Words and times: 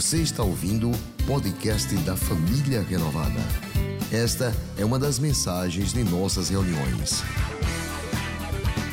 Você 0.00 0.22
está 0.22 0.42
ouvindo 0.42 0.90
o 0.90 1.26
podcast 1.26 1.94
da 2.04 2.16
Família 2.16 2.80
Renovada. 2.80 3.38
Esta 4.10 4.50
é 4.78 4.82
uma 4.82 4.98
das 4.98 5.18
mensagens 5.18 5.92
de 5.92 6.02
nossas 6.02 6.48
reuniões. 6.48 7.22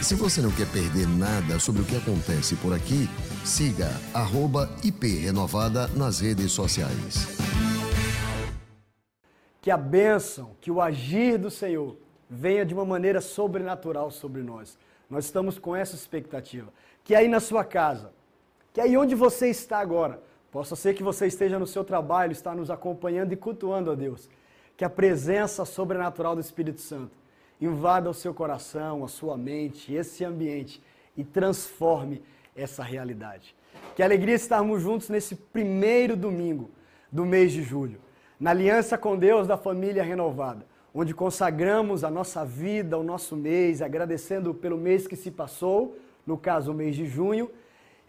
Se 0.04 0.16
você 0.16 0.42
não 0.42 0.52
quer 0.52 0.70
perder 0.70 1.08
nada 1.08 1.60
sobre 1.60 1.82
o 1.82 1.86
que 1.86 1.96
acontece 1.96 2.58
por 2.58 2.74
aqui, 2.74 3.08
siga 3.46 3.88
@iprenovada 4.84 5.88
nas 5.96 6.20
redes 6.20 6.52
sociais. 6.52 7.38
Que 9.62 9.72
a 9.72 9.78
bênção, 9.78 10.58
que 10.60 10.70
o 10.70 10.82
agir 10.82 11.38
do 11.38 11.50
Senhor 11.50 11.96
venha 12.30 12.66
de 12.66 12.74
uma 12.74 12.84
maneira 12.84 13.22
sobrenatural 13.22 14.12
sobre 14.12 14.44
nós. 14.44 14.78
Nós 15.10 15.24
estamos 15.24 15.58
com 15.58 15.74
essa 15.74 15.96
expectativa. 15.96 16.68
Que 17.02 17.16
aí 17.16 17.30
na 17.30 17.40
sua 17.40 17.64
casa, 17.64 18.12
que 18.74 18.82
aí 18.82 18.98
onde 18.98 19.16
você 19.16 19.48
está 19.48 19.80
agora, 19.80 20.27
possa 20.52 20.76
ser 20.76 20.94
que 20.94 21.04
você 21.04 21.28
esteja 21.28 21.60
no 21.60 21.68
seu 21.68 21.84
trabalho, 21.84 22.32
está 22.32 22.56
nos 22.56 22.70
acompanhando 22.70 23.34
e 23.34 23.38
cultuando 23.38 23.92
a 23.92 23.96
Deus. 23.96 24.30
Que 24.76 24.86
a 24.86 24.90
presença 24.90 25.66
sobrenatural 25.66 26.36
do 26.36 26.42
Espírito 26.42 26.82
Santo 26.82 27.18
invada 27.60 28.10
o 28.10 28.14
seu 28.14 28.34
coração, 28.34 29.04
a 29.04 29.08
sua 29.08 29.36
mente, 29.38 29.94
esse 29.94 30.24
ambiente 30.24 30.82
e 31.16 31.24
transforme 31.24 32.22
essa 32.56 32.84
realidade. 32.84 33.56
Que 33.96 34.04
alegria 34.04 34.36
estarmos 34.36 34.82
juntos 34.82 35.10
nesse 35.10 35.36
primeiro 35.36 36.16
domingo 36.16 36.70
do 37.12 37.26
mês 37.26 37.52
de 37.52 37.64
julho, 37.64 38.00
na 38.40 38.52
aliança 38.52 38.98
com 38.98 39.18
Deus 39.18 39.48
da 39.48 39.58
família 39.58 40.04
renovada, 40.04 40.66
onde 40.94 41.14
consagramos 41.14 42.04
a 42.04 42.10
nossa 42.10 42.46
vida, 42.46 42.98
o 42.98 43.04
nosso 43.04 43.36
mês, 43.36 43.82
agradecendo 43.82 44.54
pelo 44.54 44.78
mês 44.78 45.08
que 45.08 45.16
se 45.16 45.32
passou, 45.32 45.98
no 46.26 46.38
caso 46.38 46.72
o 46.72 46.76
mês 46.76 46.96
de 46.96 47.06
junho, 47.06 47.50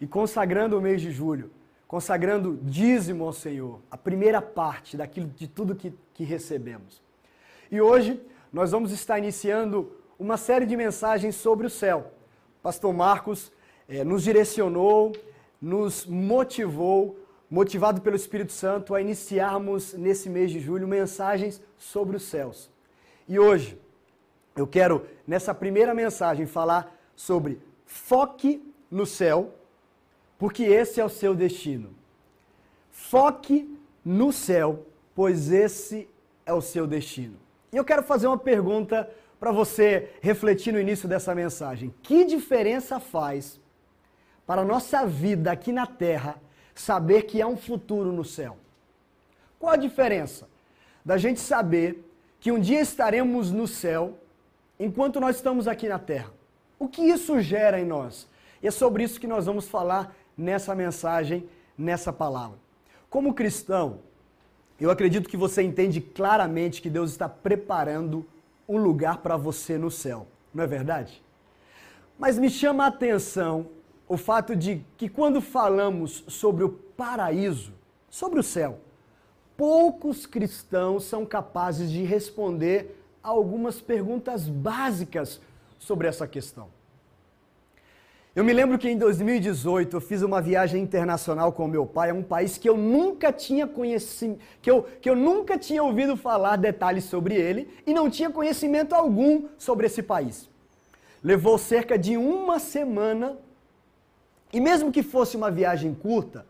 e 0.01 0.07
consagrando 0.07 0.77
o 0.77 0.81
mês 0.81 1.01
de 1.01 1.11
julho, 1.11 1.51
consagrando 1.89 2.59
dízimo 2.61 3.25
ao 3.25 3.33
Senhor, 3.33 3.79
a 3.89 3.97
primeira 3.97 4.39
parte 4.43 4.95
daquilo 4.95 5.25
de 5.25 5.47
tudo 5.47 5.75
que, 5.75 5.91
que 6.13 6.23
recebemos. 6.23 7.01
E 7.71 7.81
hoje 7.81 8.21
nós 8.53 8.69
vamos 8.69 8.91
estar 8.91 9.17
iniciando 9.17 9.91
uma 10.19 10.37
série 10.37 10.67
de 10.67 10.77
mensagens 10.77 11.33
sobre 11.33 11.65
o 11.65 11.69
céu. 11.69 12.13
Pastor 12.61 12.93
Marcos 12.93 13.51
eh, 13.87 14.03
nos 14.03 14.21
direcionou, 14.21 15.13
nos 15.59 16.05
motivou, 16.05 17.17
motivado 17.49 18.01
pelo 18.01 18.15
Espírito 18.15 18.53
Santo, 18.53 18.93
a 18.93 19.01
iniciarmos 19.01 19.95
nesse 19.95 20.29
mês 20.29 20.51
de 20.51 20.59
julho 20.59 20.87
mensagens 20.87 21.59
sobre 21.75 22.17
os 22.17 22.21
céus. 22.21 22.69
E 23.27 23.39
hoje 23.39 23.75
eu 24.55 24.67
quero, 24.67 25.07
nessa 25.25 25.55
primeira 25.55 25.95
mensagem, 25.95 26.45
falar 26.45 26.95
sobre 27.15 27.59
foque 27.83 28.63
no 28.91 29.07
céu, 29.07 29.55
porque 30.39 30.63
esse 30.63 31.01
é 31.01 31.05
o 31.05 31.09
seu 31.09 31.35
destino. 31.35 31.93
Foque 32.89 33.77
no 34.03 34.31
céu, 34.31 34.87
pois 35.13 35.51
esse 35.51 36.09
é 36.45 36.53
o 36.53 36.61
seu 36.61 36.87
destino. 36.87 37.37
E 37.71 37.77
eu 37.77 37.83
quero 37.83 38.01
fazer 38.01 38.25
uma 38.25 38.37
pergunta 38.37 39.07
para 39.39 39.51
você 39.51 40.11
refletir 40.21 40.71
no 40.71 40.79
início 40.79 41.07
dessa 41.07 41.35
mensagem. 41.35 41.93
Que 42.01 42.23
diferença 42.23 42.99
faz 42.99 43.59
para 44.47 44.61
a 44.61 44.65
nossa 44.65 45.05
vida 45.05 45.51
aqui 45.51 45.71
na 45.71 45.85
terra 45.85 46.41
saber 46.73 47.23
que 47.23 47.41
há 47.41 47.47
um 47.47 47.57
futuro 47.57 48.11
no 48.11 48.23
céu? 48.23 48.57
Qual 49.59 49.73
a 49.73 49.77
diferença 49.77 50.47
da 51.03 51.17
gente 51.17 51.41
saber 51.41 52.09
que 52.39 52.51
um 52.51 52.59
dia 52.59 52.79
estaremos 52.79 53.51
no 53.51 53.67
céu 53.67 54.17
enquanto 54.79 55.19
nós 55.19 55.35
estamos 55.35 55.67
aqui 55.67 55.89
na 55.89 55.99
terra? 55.99 56.31
O 56.79 56.87
que 56.87 57.01
isso 57.01 57.41
gera 57.41 57.79
em 57.79 57.85
nós? 57.85 58.27
E 58.61 58.67
é 58.67 58.71
sobre 58.71 59.03
isso 59.03 59.19
que 59.19 59.27
nós 59.27 59.45
vamos 59.45 59.67
falar 59.67 60.15
nessa 60.39 60.73
mensagem, 60.73 61.47
nessa 61.77 62.13
palavra. 62.13 62.57
Como 63.09 63.33
cristão, 63.33 63.99
eu 64.79 64.89
acredito 64.89 65.27
que 65.27 65.35
você 65.35 65.61
entende 65.61 65.99
claramente 65.99 66.81
que 66.81 66.89
Deus 66.89 67.11
está 67.11 67.27
preparando 67.27 68.25
um 68.67 68.77
lugar 68.77 69.17
para 69.17 69.35
você 69.35 69.77
no 69.77 69.91
céu, 69.91 70.27
não 70.53 70.63
é 70.63 70.67
verdade? 70.67 71.21
Mas 72.17 72.39
me 72.39 72.49
chama 72.49 72.85
a 72.85 72.87
atenção 72.87 73.67
o 74.07 74.15
fato 74.15 74.55
de 74.55 74.85
que 74.97 75.09
quando 75.09 75.41
falamos 75.41 76.23
sobre 76.27 76.63
o 76.63 76.69
paraíso, 76.69 77.73
sobre 78.09 78.39
o 78.39 78.43
céu, 78.43 78.79
poucos 79.57 80.25
cristãos 80.25 81.03
são 81.03 81.25
capazes 81.25 81.91
de 81.91 82.03
responder 82.03 83.03
a 83.21 83.29
algumas 83.29 83.81
perguntas 83.81 84.47
básicas 84.47 85.41
sobre 85.77 86.07
essa 86.07 86.27
questão. 86.27 86.78
Eu 88.35 88.43
me 88.43 88.53
lembro 88.53 88.77
que 88.77 88.87
em 88.87 88.95
2018 88.95 89.97
eu 89.97 89.99
fiz 89.99 90.21
uma 90.21 90.39
viagem 90.39 90.83
internacional 90.83 91.51
com 91.51 91.67
meu 91.67 91.83
pai 91.83 92.11
a 92.11 92.13
um 92.13 92.21
país 92.21 92.59
que 92.59 92.69
eu 92.69 92.77
nunca 92.77 93.33
tinha 93.33 93.65
conhecido, 93.65 94.37
que 94.61 94.69
eu, 94.69 94.83
que 95.01 95.09
eu 95.09 95.15
nunca 95.15 95.57
tinha 95.57 95.81
ouvido 95.81 96.15
falar 96.15 96.55
detalhes 96.55 97.05
sobre 97.05 97.33
ele 97.33 97.67
e 97.87 97.93
não 97.93 98.07
tinha 98.07 98.29
conhecimento 98.29 98.93
algum 98.93 99.47
sobre 99.57 99.87
esse 99.87 100.03
país. 100.03 100.47
Levou 101.23 101.57
cerca 101.57 101.97
de 101.97 102.17
uma 102.17 102.59
semana 102.59 103.35
e 104.53 104.61
mesmo 104.61 104.91
que 104.91 105.01
fosse 105.01 105.35
uma 105.35 105.49
viagem 105.49 105.95
curta, 105.95 106.45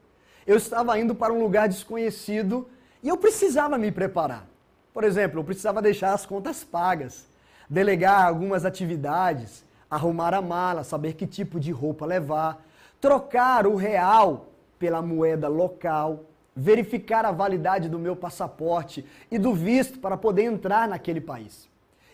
eu 0.46 0.58
estava 0.58 1.00
indo 1.00 1.16
para 1.16 1.32
um 1.32 1.42
lugar 1.42 1.70
desconhecido 1.70 2.68
e 3.02 3.08
eu 3.08 3.16
precisava 3.16 3.78
me 3.78 3.90
preparar. 3.90 4.46
Por 4.94 5.06
exemplo, 5.06 5.40
eu 5.40 5.46
precisava 5.46 5.82
deixar 5.82 6.14
as 6.14 6.26
contas 6.26 6.62
pagas, 6.62 7.26
delegar 7.70 8.26
algumas 8.26 8.66
atividades, 8.66 9.64
arrumar 9.90 10.34
a 10.34 10.42
mala, 10.42 10.84
saber 10.84 11.14
que 11.14 11.26
tipo 11.26 11.60
de 11.60 11.72
roupa 11.72 12.06
levar, 12.06 12.64
trocar 13.02 13.66
o 13.66 13.76
real 13.76 14.48
pela 14.78 15.02
moeda 15.02 15.48
local, 15.48 16.26
verificar 16.56 17.26
a 17.26 17.32
validade 17.32 17.90
do 17.90 17.98
meu 17.98 18.16
passaporte 18.16 19.06
e 19.32 19.40
do 19.40 19.54
visto 19.54 20.00
para 20.00 20.18
poder 20.18 20.44
entrar 20.44 20.88
naquele 20.88 21.22
país. 21.22 21.68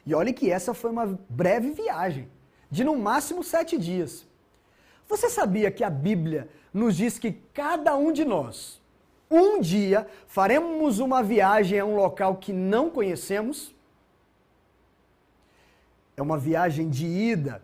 E 0.05 0.13
olhe 0.13 0.33
que 0.33 0.51
essa 0.51 0.73
foi 0.73 0.91
uma 0.91 1.19
breve 1.27 1.71
viagem, 1.71 2.29
de 2.69 2.83
no 2.83 2.95
máximo 2.95 3.43
sete 3.43 3.77
dias. 3.77 4.25
Você 5.07 5.29
sabia 5.29 5.69
que 5.69 5.83
a 5.83 5.89
Bíblia 5.89 6.47
nos 6.73 6.95
diz 6.95 7.19
que 7.19 7.31
cada 7.53 7.95
um 7.95 8.11
de 8.11 8.23
nós, 8.23 8.81
um 9.29 9.59
dia, 9.59 10.07
faremos 10.27 10.99
uma 10.99 11.21
viagem 11.21 11.79
a 11.79 11.85
um 11.85 11.95
local 11.95 12.37
que 12.37 12.53
não 12.53 12.89
conhecemos? 12.89 13.74
É 16.15 16.21
uma 16.21 16.37
viagem 16.37 16.89
de 16.89 17.05
ida. 17.05 17.61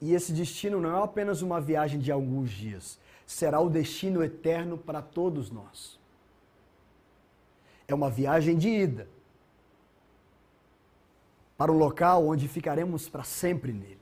E 0.00 0.12
esse 0.12 0.32
destino 0.32 0.80
não 0.80 0.96
é 0.96 1.02
apenas 1.02 1.40
uma 1.40 1.60
viagem 1.60 1.98
de 1.98 2.12
alguns 2.12 2.50
dias, 2.50 2.98
será 3.26 3.60
o 3.60 3.70
destino 3.70 4.22
eterno 4.22 4.76
para 4.76 5.00
todos 5.00 5.50
nós. 5.50 5.98
É 7.88 7.94
uma 7.94 8.10
viagem 8.10 8.56
de 8.58 8.68
ida 8.68 9.08
para 11.56 11.72
o 11.72 11.76
local 11.76 12.26
onde 12.26 12.48
ficaremos 12.48 13.08
para 13.08 13.24
sempre 13.24 13.72
nele. 13.72 14.00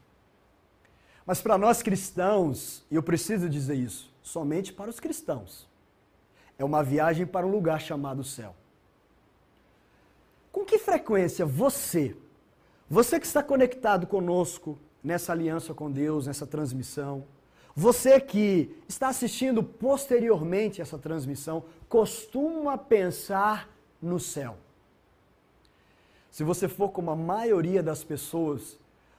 Mas 1.25 1.41
para 1.41 1.57
nós 1.57 1.83
cristãos, 1.83 2.85
e 2.91 2.97
eu 2.97 3.03
preciso 3.03 3.49
dizer 3.49 3.77
isso, 3.77 4.13
somente 4.23 4.73
para 4.73 4.91
os 4.91 4.99
cristãos, 4.99 5.69
é 6.59 6.65
uma 6.65 6.83
viagem 6.83 7.27
para 7.27 7.47
um 7.47 7.51
lugar 7.51 7.81
chamado 7.81 8.25
céu. 8.25 8.55
Com 10.51 10.65
que 10.65 10.79
frequência 10.79 11.47
você 11.47 12.17
você 12.93 13.19
que 13.19 13.25
está 13.25 13.43
conectado 13.43 14.07
conosco 14.07 14.79
nessa 15.03 15.33
aliança 15.33 15.73
com 15.73 15.91
Deus, 15.91 16.27
nessa 16.27 16.47
transmissão, 16.47 17.25
você 17.75 18.21
que 18.21 18.77
está 18.87 19.09
assistindo 19.09 19.63
posteriormente 19.65 20.83
essa 20.83 20.99
transmissão, 20.99 21.65
costuma 21.89 22.77
pensar 22.77 23.67
no 24.01 24.21
céu. 24.21 24.59
Se 26.31 26.45
você 26.45 26.69
for 26.69 26.91
como 26.91 27.11
a 27.11 27.17
maioria 27.17 27.83
das 27.83 28.05
pessoas, 28.05 28.77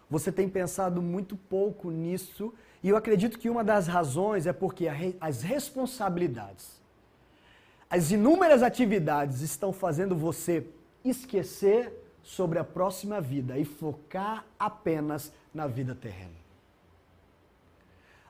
você 0.07 0.31
tem 0.31 0.47
pensado 0.47 1.01
muito 1.01 1.35
pouco 1.35 1.89
nisso, 1.89 2.53
e 2.83 2.89
eu 2.89 2.95
acredito 2.95 3.39
que 3.39 3.49
uma 3.49 3.63
das 3.63 3.87
razões 3.87 4.45
é 4.45 4.53
porque 4.53 4.87
as 5.19 5.41
responsabilidades, 5.41 6.79
as 7.89 8.11
inúmeras 8.11 8.61
atividades 8.61 9.41
estão 9.41 9.73
fazendo 9.73 10.15
você 10.15 10.63
esquecer 11.03 12.02
sobre 12.23 12.57
a 12.57 12.63
próxima 12.63 13.19
vida 13.19 13.57
e 13.57 13.65
focar 13.65 14.45
apenas 14.57 15.31
na 15.53 15.67
vida 15.67 15.93
terrena. 15.93 16.31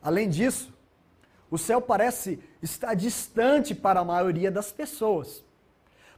Além 0.01 0.27
disso, 0.27 0.73
o 1.49 1.57
céu 1.57 1.79
parece 1.79 2.39
estar 2.61 2.95
distante 2.95 3.75
para 3.75 3.99
a 3.99 4.05
maioria 4.05 4.49
das 4.49 4.71
pessoas. 4.71 5.43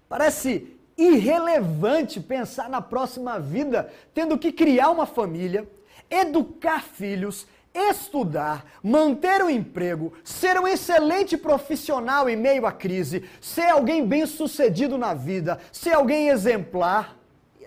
Parece 0.08 0.76
irrelevante 0.98 2.22
pensar 2.22 2.70
na 2.70 2.82
próxima 2.82 3.38
vida 3.38 3.92
tendo 4.14 4.38
que 4.38 4.52
criar 4.52 4.90
uma 4.90 5.06
família, 5.06 5.70
educar 6.10 6.82
filhos, 6.82 7.46
estudar, 7.74 8.66
manter 8.82 9.44
um 9.44 9.50
emprego, 9.50 10.14
ser 10.24 10.58
um 10.58 10.66
excelente 10.66 11.36
profissional 11.36 12.30
em 12.30 12.38
meio 12.38 12.66
à 12.66 12.72
crise, 12.72 13.30
ser 13.42 13.70
alguém 13.70 14.08
bem-sucedido 14.08 14.98
na 14.98 15.14
vida, 15.14 15.60
ser 15.72 15.92
alguém 15.92 16.30
exemplar 16.30 17.18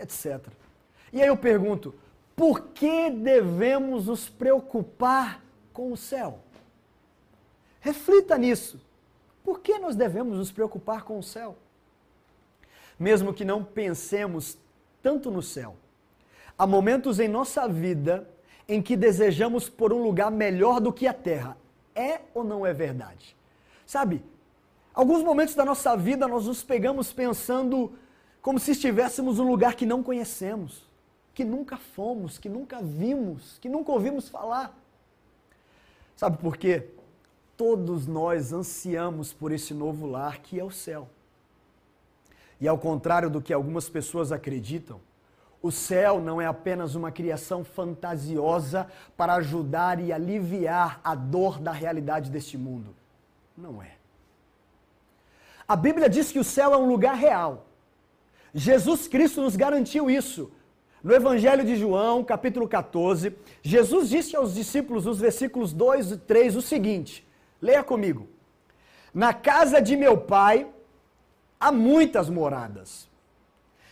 etc. 0.01 0.41
E 1.13 1.21
aí 1.21 1.29
eu 1.29 1.37
pergunto: 1.37 1.95
por 2.37 2.69
que 2.69 3.11
devemos 3.11 4.07
nos 4.07 4.29
preocupar 4.29 5.43
com 5.73 5.93
o 5.93 5.97
céu? 5.97 6.41
Reflita 7.81 8.37
nisso. 8.37 8.81
Por 9.43 9.61
que 9.61 9.79
nós 9.79 9.97
devemos 9.97 10.39
nos 10.39 10.53
preocupar 10.53 11.05
com 11.05 11.19
o 11.19 11.23
céu? 11.23 11.57
Mesmo 12.99 13.33
que 13.33 13.45
não 13.45 13.65
pensemos 13.65 14.59
tanto 15.03 15.31
no 15.31 15.43
céu, 15.43 15.77
há 16.59 16.67
momentos 16.67 17.19
em 17.19 17.29
nossa 17.29 17.67
vida 17.69 18.29
em 18.69 18.83
que 18.83 18.97
desejamos 18.97 19.69
por 19.69 19.93
um 19.93 20.03
lugar 20.03 20.31
melhor 20.31 20.81
do 20.81 20.93
que 20.93 21.07
a 21.07 21.15
terra. 21.15 21.57
É 21.95 22.21
ou 22.35 22.45
não 22.45 22.67
é 22.67 22.73
verdade? 22.73 23.37
Sabe, 23.87 24.23
alguns 24.93 25.23
momentos 25.23 25.55
da 25.55 25.65
nossa 25.65 25.97
vida 25.97 26.29
nós 26.29 26.47
nos 26.47 26.63
pegamos 26.63 27.13
pensando 27.13 27.93
como 28.43 28.59
se 28.59 28.73
estivéssemos 28.73 29.39
num 29.39 29.49
lugar 29.49 29.75
que 29.75 29.87
não 29.87 30.03
conhecemos, 30.03 30.83
que 31.35 31.45
nunca 31.45 31.77
fomos, 31.77 32.39
que 32.39 32.49
nunca 32.49 32.81
vimos, 32.83 33.59
que 33.61 33.69
nunca 33.69 33.93
ouvimos 33.93 34.29
falar. 34.29 34.77
Sabe 36.17 36.39
por 36.39 36.57
quê? 36.57 36.89
Todos 37.57 38.07
nós 38.07 38.53
ansiamos 38.53 39.33
por 39.33 39.53
esse 39.53 39.73
novo 39.73 40.07
lar 40.07 40.39
que 40.39 40.59
é 40.59 40.65
o 40.65 40.71
céu. 40.71 41.09
E 42.61 42.67
ao 42.67 42.77
contrário 42.77 43.31
do 43.31 43.41
que 43.41 43.53
algumas 43.53 43.89
pessoas 43.89 44.33
acreditam, 44.33 45.01
o 45.63 45.71
céu 45.71 46.21
não 46.21 46.41
é 46.41 46.47
apenas 46.47 46.95
uma 46.95 47.11
criação 47.11 47.65
fantasiosa 47.65 48.89
para 49.17 49.35
ajudar 49.35 50.01
e 50.01 50.13
aliviar 50.13 51.01
a 51.03 51.15
dor 51.15 51.59
da 51.59 51.73
realidade 51.73 52.31
deste 52.31 52.57
mundo. 52.57 52.95
Não 53.57 53.83
é. 53.83 53.93
A 55.67 55.77
Bíblia 55.77 56.09
diz 56.09 56.33
que 56.33 56.39
o 56.39 56.45
céu 56.45 56.73
é 56.73 56.77
um 56.77 56.89
lugar 56.89 57.15
real. 57.15 57.68
Jesus 58.55 59.09
Cristo 59.09 59.41
nos 59.41 59.57
garantiu 59.57 60.11
isso. 60.11 60.51
No 61.03 61.15
Evangelho 61.15 61.65
de 61.65 61.77
João, 61.77 62.25
capítulo 62.25 62.67
14, 62.67 63.35
Jesus 63.63 64.09
disse 64.09 64.35
aos 64.35 64.55
discípulos, 64.55 65.05
nos 65.05 65.21
versículos 65.21 65.73
2 65.73 66.13
e 66.13 66.17
3, 66.17 66.57
o 66.57 66.63
seguinte: 66.63 67.27
leia 67.63 67.85
comigo. 67.85 68.29
Na 69.15 69.33
casa 69.33 69.81
de 69.81 69.97
meu 69.97 70.19
pai 70.19 70.67
há 71.59 71.71
muitas 71.71 72.29
moradas. 72.29 73.09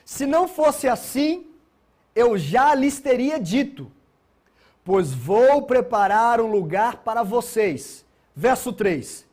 Se 0.04 0.26
não 0.26 0.46
fosse 0.46 0.88
assim, 0.88 1.46
eu 2.14 2.38
já 2.38 2.74
lhes 2.74 3.00
teria 3.00 3.38
dito, 3.38 3.90
pois 4.84 5.12
vou 5.12 5.62
preparar 5.62 6.40
um 6.40 6.50
lugar 6.50 6.98
para 6.98 7.22
vocês. 7.22 8.04
Verso 8.34 8.72
3: 8.72 9.26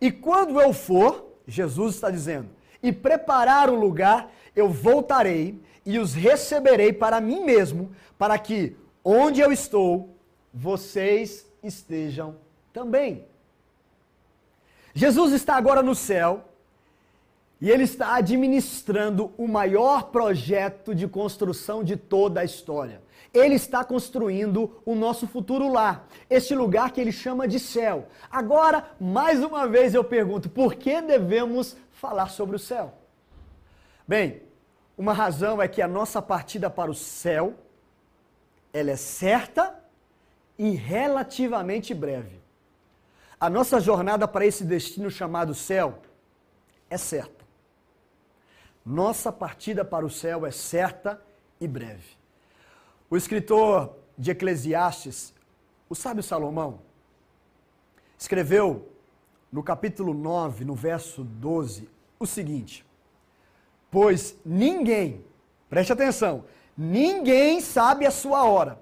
E 0.00 0.10
quando 0.10 0.60
eu 0.60 0.72
for, 0.72 1.26
Jesus 1.46 1.94
está 1.94 2.10
dizendo, 2.10 2.48
e 2.82 2.92
preparar 2.92 3.70
um 3.70 3.78
lugar, 3.78 4.30
eu 4.54 4.68
voltarei 4.68 5.60
e 5.84 5.98
os 5.98 6.14
receberei 6.14 6.92
para 6.92 7.20
mim 7.20 7.44
mesmo, 7.44 7.90
para 8.18 8.38
que 8.38 8.76
onde 9.04 9.40
eu 9.40 9.52
estou, 9.52 10.14
vocês 10.52 11.46
estejam 11.62 12.36
também. 12.72 13.24
Jesus 14.94 15.32
está 15.32 15.56
agora 15.56 15.82
no 15.82 15.94
céu 15.94 16.44
e 17.60 17.70
ele 17.70 17.84
está 17.84 18.14
administrando 18.14 19.32
o 19.36 19.46
maior 19.46 20.04
projeto 20.04 20.94
de 20.94 21.06
construção 21.06 21.84
de 21.84 21.96
toda 21.96 22.40
a 22.40 22.44
história. 22.44 23.02
Ele 23.32 23.54
está 23.54 23.84
construindo 23.84 24.80
o 24.84 24.94
nosso 24.94 25.26
futuro 25.26 25.68
lá, 25.68 26.04
este 26.28 26.54
lugar 26.54 26.90
que 26.90 27.00
ele 27.00 27.12
chama 27.12 27.46
de 27.46 27.60
céu. 27.60 28.08
Agora, 28.30 28.90
mais 28.98 29.42
uma 29.44 29.68
vez 29.68 29.94
eu 29.94 30.02
pergunto, 30.02 30.48
por 30.48 30.74
que 30.74 31.00
devemos 31.00 31.76
falar 31.92 32.28
sobre 32.28 32.56
o 32.56 32.58
céu? 32.58 32.99
Bem, 34.10 34.42
uma 34.98 35.12
razão 35.12 35.62
é 35.62 35.68
que 35.68 35.80
a 35.80 35.86
nossa 35.86 36.20
partida 36.20 36.68
para 36.68 36.90
o 36.90 36.94
céu, 36.96 37.54
ela 38.72 38.90
é 38.90 38.96
certa 38.96 39.80
e 40.58 40.70
relativamente 40.70 41.94
breve. 41.94 42.40
A 43.38 43.48
nossa 43.48 43.78
jornada 43.78 44.26
para 44.26 44.44
esse 44.44 44.64
destino 44.64 45.12
chamado 45.12 45.54
céu 45.54 46.02
é 46.90 46.96
certa. 46.96 47.44
Nossa 48.84 49.30
partida 49.30 49.84
para 49.84 50.04
o 50.04 50.10
céu 50.10 50.44
é 50.44 50.50
certa 50.50 51.22
e 51.60 51.68
breve. 51.68 52.18
O 53.08 53.16
escritor 53.16 53.96
de 54.18 54.32
Eclesiastes, 54.32 55.32
o 55.88 55.94
sábio 55.94 56.24
Salomão, 56.24 56.80
escreveu 58.18 58.90
no 59.52 59.62
capítulo 59.62 60.12
9, 60.12 60.64
no 60.64 60.74
verso 60.74 61.22
12, 61.22 61.88
o 62.18 62.26
seguinte: 62.26 62.89
Pois 63.90 64.36
ninguém, 64.44 65.24
preste 65.68 65.92
atenção, 65.92 66.44
ninguém 66.76 67.60
sabe 67.60 68.06
a 68.06 68.10
sua 68.10 68.44
hora. 68.44 68.78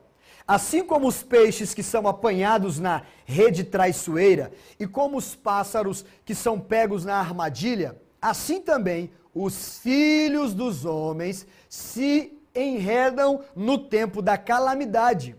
Assim 0.46 0.82
como 0.82 1.06
os 1.06 1.22
peixes 1.22 1.74
que 1.74 1.82
são 1.82 2.08
apanhados 2.08 2.78
na 2.78 3.02
rede 3.26 3.64
traiçoeira 3.64 4.50
e 4.80 4.86
como 4.86 5.18
os 5.18 5.34
pássaros 5.34 6.04
que 6.24 6.34
são 6.34 6.58
pegos 6.58 7.04
na 7.04 7.16
armadilha, 7.16 8.00
assim 8.20 8.60
também 8.60 9.10
os 9.34 9.78
filhos 9.78 10.54
dos 10.54 10.86
homens 10.86 11.46
se 11.68 12.32
enredam 12.54 13.44
no 13.54 13.76
tempo 13.76 14.22
da 14.22 14.38
calamidade, 14.38 15.36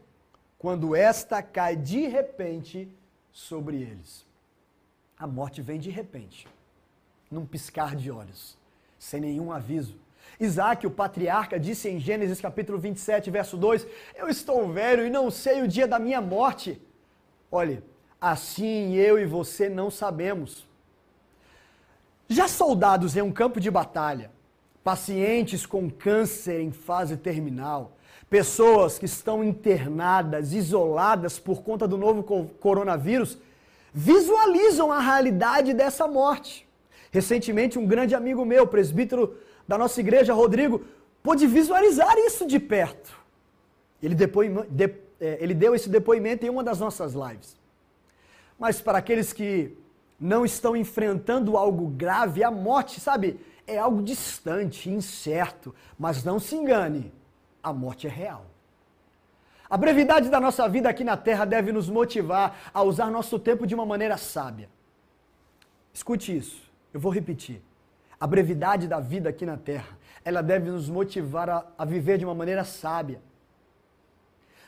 quando 0.59 0.95
esta 0.95 1.41
cai 1.41 1.75
de 1.75 2.07
repente 2.07 2.87
sobre 3.31 3.77
eles. 3.77 4.25
A 5.17 5.25
morte 5.25 5.61
vem 5.61 5.79
de 5.79 5.89
repente, 5.89 6.47
num 7.31 7.45
piscar 7.45 7.95
de 7.95 8.11
olhos, 8.11 8.58
sem 8.99 9.19
nenhum 9.19 9.51
aviso. 9.51 9.97
Isaac, 10.39 10.85
o 10.85 10.91
patriarca, 10.91 11.59
disse 11.59 11.89
em 11.89 11.99
Gênesis 11.99 12.39
capítulo 12.39 12.77
27, 12.77 13.31
verso 13.31 13.57
2: 13.57 13.87
Eu 14.15 14.27
estou 14.27 14.71
velho 14.71 15.05
e 15.05 15.09
não 15.09 15.31
sei 15.31 15.63
o 15.63 15.67
dia 15.67 15.87
da 15.87 15.97
minha 15.97 16.21
morte. 16.21 16.79
Olhe, 17.51 17.81
assim 18.21 18.93
eu 18.93 19.17
e 19.17 19.25
você 19.25 19.67
não 19.67 19.89
sabemos 19.89 20.69
já 22.31 22.47
soldados 22.47 23.17
em 23.17 23.23
um 23.23 23.31
campo 23.31 23.59
de 23.59 23.71
batalha, 23.71 24.31
pacientes 24.83 25.65
com 25.65 25.89
câncer 25.89 26.61
em 26.61 26.71
fase 26.71 27.17
terminal, 27.17 27.97
pessoas 28.29 28.99
que 28.99 29.05
estão 29.05 29.43
internadas, 29.43 30.53
isoladas 30.53 31.39
por 31.39 31.63
conta 31.63 31.87
do 31.87 31.97
novo 31.97 32.21
coronavírus, 32.59 33.39
visualizam 33.91 34.91
a 34.91 34.99
realidade 34.99 35.73
dessa 35.73 36.07
morte. 36.07 36.68
Recentemente, 37.11 37.79
um 37.79 37.85
grande 37.85 38.13
amigo 38.15 38.45
meu, 38.45 38.67
presbítero 38.67 39.35
da 39.67 39.77
nossa 39.77 39.99
igreja, 39.99 40.33
Rodrigo, 40.33 40.83
pôde 41.23 41.47
visualizar 41.47 42.17
isso 42.17 42.45
de 42.45 42.59
perto. 42.59 43.17
Ele, 44.01 44.15
de, 44.15 44.27
é, 45.19 45.37
ele 45.41 45.53
deu 45.53 45.75
esse 45.75 45.89
depoimento 45.89 46.45
em 46.45 46.49
uma 46.49 46.63
das 46.63 46.79
nossas 46.79 47.13
lives. 47.13 47.57
Mas 48.57 48.81
para 48.81 48.97
aqueles 48.97 49.33
que 49.33 49.77
não 50.19 50.45
estão 50.45 50.75
enfrentando 50.75 51.57
algo 51.57 51.87
grave, 51.87 52.43
a 52.43 52.51
morte, 52.51 52.99
sabe, 52.99 53.39
é 53.65 53.77
algo 53.77 54.01
distante, 54.01 54.89
incerto, 54.89 55.73
mas 55.97 56.23
não 56.23 56.39
se 56.39 56.55
engane, 56.55 57.13
a 57.63 57.71
morte 57.71 58.07
é 58.07 58.09
real. 58.09 58.45
A 59.69 59.77
brevidade 59.77 60.29
da 60.29 60.39
nossa 60.39 60.67
vida 60.67 60.89
aqui 60.89 61.03
na 61.03 61.15
Terra 61.15 61.45
deve 61.45 61.71
nos 61.71 61.87
motivar 61.87 62.71
a 62.73 62.81
usar 62.81 63.11
nosso 63.11 63.37
tempo 63.37 63.67
de 63.67 63.75
uma 63.75 63.85
maneira 63.85 64.17
sábia. 64.17 64.67
Escute 65.93 66.35
isso, 66.35 66.68
eu 66.93 66.99
vou 66.99 67.11
repetir. 67.11 67.61
A 68.19 68.27
brevidade 68.27 68.87
da 68.87 68.99
vida 68.99 69.29
aqui 69.29 69.45
na 69.45 69.57
Terra, 69.57 69.97
ela 70.25 70.41
deve 70.41 70.69
nos 70.69 70.89
motivar 70.89 71.49
a, 71.49 71.65
a 71.77 71.85
viver 71.85 72.17
de 72.17 72.25
uma 72.25 72.35
maneira 72.35 72.63
sábia. 72.63 73.21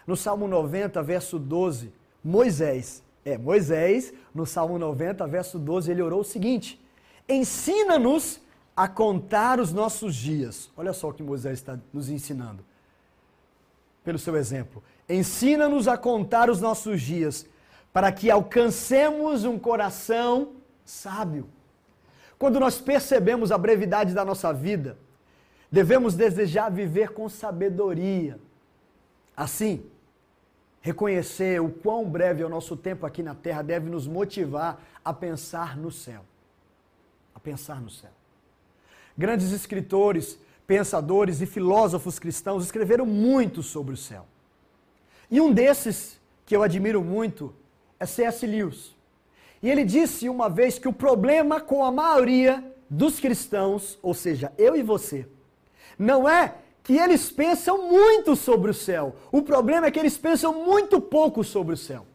No 0.07 0.15
Salmo 0.15 0.47
90, 0.47 1.01
verso 1.03 1.37
12, 1.37 1.93
Moisés, 2.23 3.03
é, 3.25 3.37
Moisés, 3.37 4.13
no 4.33 4.45
Salmo 4.45 4.79
90, 4.79 5.27
verso 5.27 5.59
12, 5.59 5.91
ele 5.91 6.01
orou 6.01 6.21
o 6.21 6.23
seguinte: 6.23 6.79
Ensina-nos 7.27 8.41
a 8.75 8.87
contar 8.87 9.59
os 9.59 9.71
nossos 9.71 10.15
dias. 10.15 10.71
Olha 10.75 10.93
só 10.93 11.09
o 11.09 11.13
que 11.13 11.21
Moisés 11.21 11.59
está 11.59 11.77
nos 11.93 12.09
ensinando. 12.09 12.63
Pelo 14.03 14.17
seu 14.17 14.35
exemplo. 14.35 14.81
Ensina-nos 15.07 15.87
a 15.87 15.97
contar 15.97 16.49
os 16.49 16.61
nossos 16.61 17.01
dias, 17.01 17.45
para 17.93 18.11
que 18.11 18.31
alcancemos 18.31 19.43
um 19.43 19.59
coração 19.59 20.53
sábio. 20.85 21.47
Quando 22.41 22.59
nós 22.59 22.81
percebemos 22.81 23.51
a 23.51 23.57
brevidade 23.57 24.13
da 24.13 24.25
nossa 24.25 24.51
vida, 24.51 24.97
devemos 25.71 26.15
desejar 26.15 26.69
viver 26.69 27.09
com 27.11 27.29
sabedoria. 27.29 28.39
Assim, 29.37 29.85
Reconhecer 30.81 31.61
o 31.61 31.69
quão 31.69 32.09
breve 32.09 32.41
é 32.41 32.45
o 32.45 32.49
nosso 32.49 32.75
tempo 32.75 33.05
aqui 33.05 33.21
na 33.21 33.35
terra 33.35 33.61
deve 33.61 33.87
nos 33.87 34.07
motivar 34.07 34.81
a 35.05 35.13
pensar 35.13 35.77
no 35.77 35.91
céu. 35.91 36.25
A 37.35 37.39
pensar 37.39 37.79
no 37.79 37.89
céu. 37.89 38.09
Grandes 39.15 39.51
escritores, 39.51 40.39
pensadores 40.65 41.39
e 41.39 41.45
filósofos 41.45 42.17
cristãos 42.17 42.65
escreveram 42.65 43.05
muito 43.05 43.61
sobre 43.61 43.93
o 43.93 43.97
céu. 43.97 44.25
E 45.29 45.39
um 45.39 45.53
desses 45.53 46.19
que 46.47 46.55
eu 46.55 46.63
admiro 46.63 47.03
muito 47.03 47.53
é 47.99 48.07
C.S. 48.07 48.47
Lewis. 48.47 48.95
E 49.61 49.69
ele 49.69 49.83
disse 49.83 50.27
uma 50.27 50.49
vez 50.49 50.79
que 50.79 50.87
o 50.87 50.93
problema 50.93 51.61
com 51.61 51.83
a 51.83 51.91
maioria 51.91 52.63
dos 52.89 53.19
cristãos, 53.19 53.97
ou 54.01 54.13
seja, 54.13 54.51
eu 54.57 54.75
e 54.75 54.81
você, 54.81 55.27
não 55.97 56.27
é 56.27 56.55
que 56.83 56.97
eles 56.97 57.31
pensam 57.31 57.87
muito 57.89 58.35
sobre 58.35 58.71
o 58.71 58.73
céu. 58.73 59.15
O 59.31 59.41
problema 59.41 59.87
é 59.87 59.91
que 59.91 59.99
eles 59.99 60.17
pensam 60.17 60.65
muito 60.65 60.99
pouco 60.99 61.43
sobre 61.43 61.75
o 61.75 61.77
céu. 61.77 62.07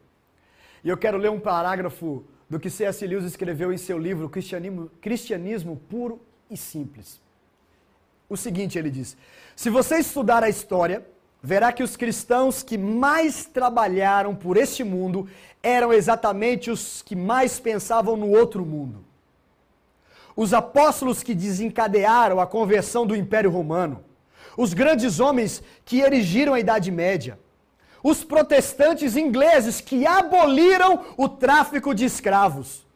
E 0.83 0.89
eu 0.89 0.97
quero 0.97 1.19
ler 1.19 1.31
um 1.31 1.41
parágrafo 1.41 2.25
do 2.49 2.59
que 2.59 2.71
C.S. 2.71 3.07
Lewis 3.07 3.25
escreveu 3.25 3.73
em 3.73 3.77
seu 3.77 3.99
livro 3.99 4.29
Cristianismo, 4.29 4.91
Cristianismo 5.01 5.77
Puro 5.89 6.21
e 6.51 6.57
Simples. 6.57 7.21
O 8.29 8.37
seguinte, 8.37 8.79
ele 8.79 8.91
diz: 8.91 9.17
Se 9.55 9.71
você 9.71 9.99
estudar 9.99 10.43
a 10.43 10.49
história, 10.49 11.07
verá 11.43 11.73
que 11.73 11.83
os 11.83 11.97
cristãos 11.97 12.63
que 12.63 12.77
mais 12.77 13.45
trabalharam 13.45 14.35
por 14.35 14.57
este 14.57 14.83
mundo 14.83 15.29
eram 15.63 15.93
exatamente 15.93 16.71
os 16.71 17.03
que 17.03 17.17
mais 17.17 17.59
pensavam 17.59 18.17
no 18.17 18.31
outro 18.31 18.65
mundo. 18.65 19.05
Os 20.35 20.53
apóstolos 20.53 21.23
que 21.23 21.35
desencadearam 21.35 22.41
a 22.41 22.47
conversão 22.47 23.07
do 23.07 23.17
Império 23.17 23.51
Romano, 23.51 24.05
os 24.57 24.75
grandes 24.75 25.19
homens 25.19 25.63
que 25.85 26.01
erigiram 26.01 26.55
a 26.55 26.61
Idade 26.61 26.91
Média, 26.91 27.39
os 28.03 28.23
protestantes 28.23 29.17
ingleses 29.17 29.81
que 29.81 30.07
aboliram 30.07 31.05
o 31.17 31.29
tráfico 31.29 31.95
de 31.95 32.05
escravos. 32.05 32.87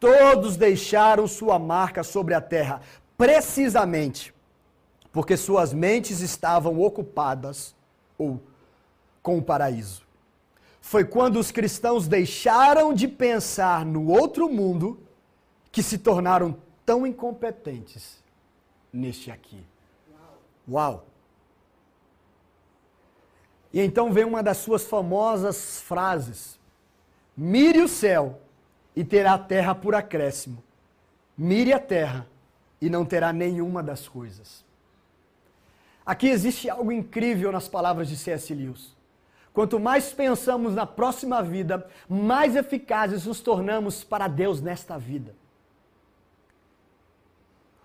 Todos 0.00 0.56
deixaram 0.56 1.26
sua 1.26 1.58
marca 1.58 2.02
sobre 2.02 2.34
a 2.34 2.40
terra, 2.40 2.80
precisamente 3.16 4.34
porque 5.12 5.36
suas 5.36 5.72
mentes 5.72 6.20
estavam 6.20 6.80
ocupadas 6.80 7.75
ou 8.18 8.40
com 9.22 9.38
o 9.38 9.42
paraíso. 9.42 10.02
Foi 10.80 11.04
quando 11.04 11.38
os 11.38 11.50
cristãos 11.50 12.06
deixaram 12.06 12.94
de 12.94 13.08
pensar 13.08 13.84
no 13.84 14.08
outro 14.08 14.48
mundo 14.48 15.00
que 15.72 15.82
se 15.82 15.98
tornaram 15.98 16.56
tão 16.84 17.06
incompetentes 17.06 18.22
neste 18.92 19.30
aqui. 19.30 19.64
Uau! 20.68 21.06
E 23.72 23.80
então 23.80 24.12
vem 24.12 24.24
uma 24.24 24.42
das 24.42 24.58
suas 24.58 24.84
famosas 24.84 25.80
frases: 25.80 26.58
Mire 27.36 27.82
o 27.82 27.88
céu 27.88 28.40
e 28.94 29.04
terá 29.04 29.34
a 29.34 29.38
terra 29.38 29.74
por 29.74 29.94
acréscimo. 29.94 30.62
Mire 31.36 31.72
a 31.72 31.78
terra 31.78 32.26
e 32.80 32.88
não 32.88 33.04
terá 33.04 33.32
nenhuma 33.32 33.82
das 33.82 34.08
coisas. 34.08 34.65
Aqui 36.06 36.28
existe 36.28 36.70
algo 36.70 36.92
incrível 36.92 37.50
nas 37.50 37.66
palavras 37.66 38.08
de 38.08 38.16
C.S. 38.16 38.54
Lewis. 38.54 38.94
Quanto 39.52 39.80
mais 39.80 40.12
pensamos 40.12 40.74
na 40.74 40.86
próxima 40.86 41.42
vida, 41.42 41.84
mais 42.08 42.54
eficazes 42.54 43.26
nos 43.26 43.40
tornamos 43.40 44.04
para 44.04 44.28
Deus 44.28 44.60
nesta 44.60 44.96
vida. 44.96 45.34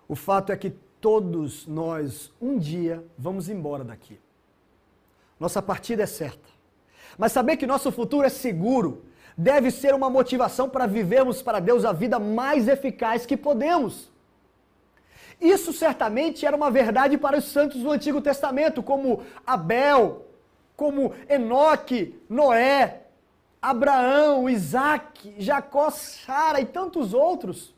O 0.06 0.14
fato 0.14 0.52
é 0.52 0.56
que 0.56 0.70
todos 1.00 1.66
nós, 1.66 2.30
um 2.40 2.58
dia, 2.58 3.04
vamos 3.18 3.48
embora 3.48 3.82
daqui. 3.82 4.20
Nossa 5.40 5.60
partida 5.60 6.04
é 6.04 6.06
certa. 6.06 6.48
Mas 7.18 7.32
saber 7.32 7.56
que 7.56 7.66
nosso 7.66 7.90
futuro 7.90 8.26
é 8.26 8.30
seguro 8.30 9.04
deve 9.36 9.70
ser 9.70 9.94
uma 9.94 10.10
motivação 10.10 10.68
para 10.68 10.86
vivermos 10.86 11.42
para 11.42 11.58
Deus 11.58 11.84
a 11.84 11.92
vida 11.92 12.18
mais 12.18 12.68
eficaz 12.68 13.26
que 13.26 13.36
podemos. 13.36 14.11
Isso 15.42 15.72
certamente 15.72 16.46
era 16.46 16.56
uma 16.56 16.70
verdade 16.70 17.18
para 17.18 17.36
os 17.36 17.46
santos 17.46 17.82
do 17.82 17.90
Antigo 17.90 18.20
Testamento, 18.20 18.80
como 18.80 19.24
Abel, 19.44 20.24
como 20.76 21.12
Enoque, 21.28 22.14
Noé, 22.28 23.06
Abraão, 23.60 24.48
Isaac, 24.48 25.34
Jacó, 25.38 25.90
Sara 25.90 26.60
e 26.60 26.64
tantos 26.64 27.12
outros. 27.12 27.74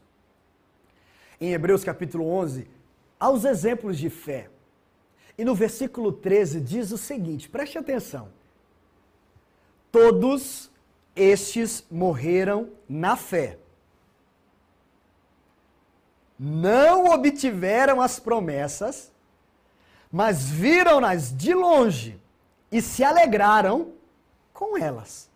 Em 1.41 1.55
Hebreus 1.55 1.83
capítulo 1.83 2.27
11, 2.27 2.69
há 3.19 3.31
os 3.31 3.47
exemplos 3.47 3.97
de 3.97 4.11
fé. 4.11 4.51
E 5.39 5.43
no 5.43 5.55
versículo 5.55 6.13
13 6.13 6.61
diz 6.61 6.93
o 6.93 6.99
seguinte: 6.99 7.49
preste 7.49 7.79
atenção. 7.79 8.29
Todos 9.91 10.71
estes 11.17 11.83
morreram 11.91 12.69
na 12.87 13.17
fé. 13.17 13.57
Não 16.39 17.07
obtiveram 17.07 18.01
as 18.01 18.19
promessas, 18.19 19.13
mas 20.11 20.45
viram-nas 20.45 21.37
de 21.37 21.55
longe 21.55 22.19
e 22.71 22.83
se 22.83 23.05
alegraram 23.05 23.93
com 24.53 24.77
elas, 24.77 25.29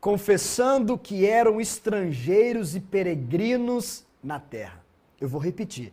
confessando 0.00 0.98
que 0.98 1.26
eram 1.26 1.60
estrangeiros 1.60 2.74
e 2.74 2.80
peregrinos 2.80 4.04
na 4.22 4.38
terra. 4.38 4.82
Eu 5.20 5.28
vou 5.28 5.40
repetir. 5.40 5.92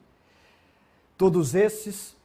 Todos 1.18 1.56
esses 1.56 2.18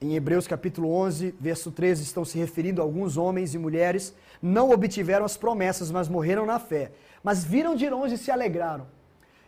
em 0.00 0.14
Hebreus 0.14 0.46
capítulo 0.46 0.92
11, 0.92 1.34
verso 1.40 1.70
13, 1.70 2.02
estão 2.02 2.22
se 2.24 2.36
referindo 2.36 2.82
a 2.82 2.84
alguns 2.84 3.16
homens 3.16 3.54
e 3.54 3.58
mulheres, 3.58 4.14
não 4.42 4.70
obtiveram 4.70 5.24
as 5.24 5.38
promessas, 5.38 5.90
mas 5.90 6.06
morreram 6.06 6.44
na 6.44 6.58
fé. 6.58 6.92
Mas 7.24 7.42
viram 7.42 7.74
de 7.74 7.88
longe 7.88 8.14
e 8.14 8.18
se 8.18 8.30
alegraram. 8.30 8.86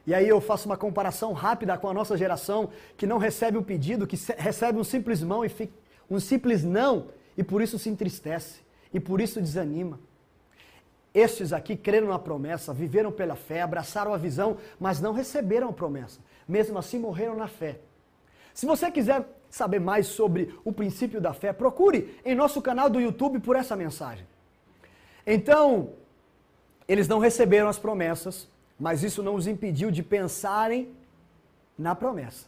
E 0.09 0.15
aí 0.15 0.27
eu 0.27 0.41
faço 0.41 0.65
uma 0.65 0.77
comparação 0.79 1.35
rápida 1.35 1.77
com 1.77 1.87
a 1.87 1.93
nossa 1.93 2.17
geração, 2.17 2.71
que 2.97 3.07
não 3.07 3.19
recebe 3.19 3.59
um 3.59 3.63
pedido, 3.63 4.07
que 4.07 4.17
recebe 4.39 4.79
um 4.79 4.83
simples 4.83 5.21
não 5.21 5.45
e, 5.45 5.51
fica, 5.51 5.75
um 6.09 6.19
simples 6.19 6.65
não, 6.65 7.09
e 7.37 7.45
por 7.45 7.61
isso 7.61 7.79
se 7.79 7.91
entristece, 7.91 8.61
e 8.91 8.99
por 8.99 9.21
isso 9.21 9.39
desanima. 9.39 10.01
Estes 11.13 11.53
aqui 11.53 11.77
creram 11.77 12.09
na 12.09 12.19
promessa, 12.19 12.73
viveram 12.73 13.13
pela 13.13 13.37
fé, 13.37 13.61
abraçaram 13.61 14.15
a 14.15 14.17
visão, 14.17 14.57
mas 14.81 14.99
não 14.99 15.13
receberam 15.13 15.69
a 15.69 15.73
promessa. 15.75 16.21
Mesmo 16.49 16.79
assim 16.79 16.99
morreram 16.99 17.37
na 17.37 17.47
fé. 17.47 17.79
Se 18.55 18.65
você 18.65 18.91
quiser 18.91 19.27
saber 19.51 19.79
mais 19.79 20.07
sobre 20.07 20.59
o 20.65 20.73
princípio 20.73 21.21
da 21.21 21.35
fé, 21.35 21.53
procure 21.53 22.19
em 22.25 22.35
nosso 22.35 22.63
canal 22.63 22.89
do 22.89 22.99
YouTube 22.99 23.41
por 23.41 23.57
essa 23.57 23.77
mensagem. 23.77 24.27
Então, 25.27 25.91
eles 26.89 27.07
não 27.07 27.19
receberam 27.19 27.69
as 27.69 27.79
promessas, 27.79 28.49
mas 28.79 29.03
isso 29.03 29.23
não 29.23 29.35
os 29.35 29.47
impediu 29.47 29.91
de 29.91 30.03
pensarem 30.03 30.95
na 31.77 31.95
promessa. 31.95 32.47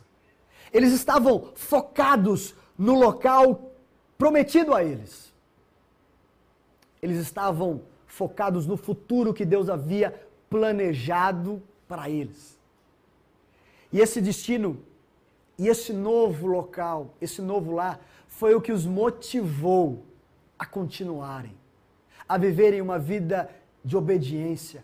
Eles 0.73 0.93
estavam 0.93 1.51
focados 1.55 2.55
no 2.79 2.99
local 2.99 3.73
prometido 4.17 4.75
a 4.75 4.85
eles. 4.85 5.33
Eles 7.03 7.19
estavam 7.19 7.83
focados 8.07 8.67
no 8.67 8.77
futuro 8.77 9.35
que 9.35 9.45
Deus 9.45 9.69
havia 9.69 10.29
planejado 10.49 11.63
para 11.89 12.09
eles. 12.09 12.59
E 13.93 14.01
esse 14.01 14.21
destino 14.21 14.79
e 15.59 15.69
esse 15.69 15.93
novo 15.93 16.47
local, 16.47 17.15
esse 17.21 17.43
novo 17.43 17.73
lar, 17.73 18.01
foi 18.29 18.55
o 18.55 18.63
que 18.63 18.73
os 18.73 18.87
motivou 18.87 20.03
a 20.59 20.65
continuarem, 20.65 21.55
a 22.27 22.39
viverem 22.39 22.81
uma 22.81 22.99
vida 22.99 23.51
de 23.85 23.95
obediência, 23.95 24.83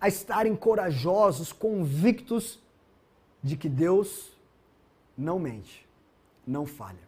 a 0.00 0.08
estarem 0.08 0.54
corajosos, 0.54 1.52
convictos 1.52 2.58
de 3.42 3.56
que 3.56 3.68
Deus 3.68 4.32
não 5.16 5.38
mente, 5.38 5.86
não 6.46 6.66
falha. 6.66 7.06